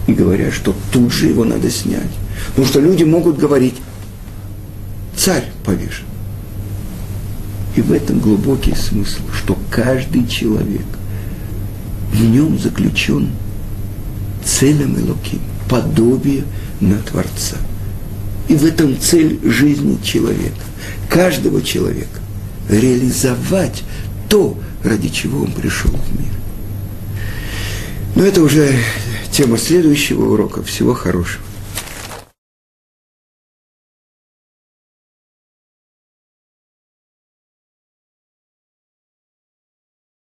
И 0.06 0.12
говорят, 0.12 0.52
что 0.52 0.74
тут 0.92 1.12
же 1.12 1.26
его 1.26 1.44
надо 1.44 1.70
снять. 1.70 2.02
Потому 2.48 2.66
что 2.66 2.80
люди 2.80 3.04
могут 3.04 3.38
говорить, 3.38 3.74
царь 5.16 5.50
повешен. 5.64 6.04
И 7.76 7.80
в 7.80 7.92
этом 7.92 8.20
глубокий 8.20 8.74
смысл, 8.74 9.20
что 9.32 9.58
каждый 9.70 10.26
человек, 10.26 10.86
в 12.12 12.22
нем 12.22 12.58
заключен 12.58 13.30
целым 14.44 14.96
Элоким, 14.96 15.40
подобие 15.68 16.44
на 16.80 16.98
Творца. 16.98 17.56
И 18.48 18.54
в 18.54 18.64
этом 18.64 19.00
цель 19.00 19.40
жизни 19.44 19.98
человека, 20.02 20.60
каждого 21.08 21.62
человека, 21.62 22.20
реализовать 22.68 23.82
то, 24.28 24.58
ради 24.82 25.08
чего 25.08 25.42
он 25.42 25.52
пришел 25.52 25.90
в 25.90 26.20
мир. 26.20 26.32
Но 28.16 28.24
это 28.24 28.42
уже 28.42 28.74
тема 29.30 29.58
следующего 29.58 30.32
урока. 30.32 30.62
Всего 30.62 30.94
хорошего. 30.94 31.42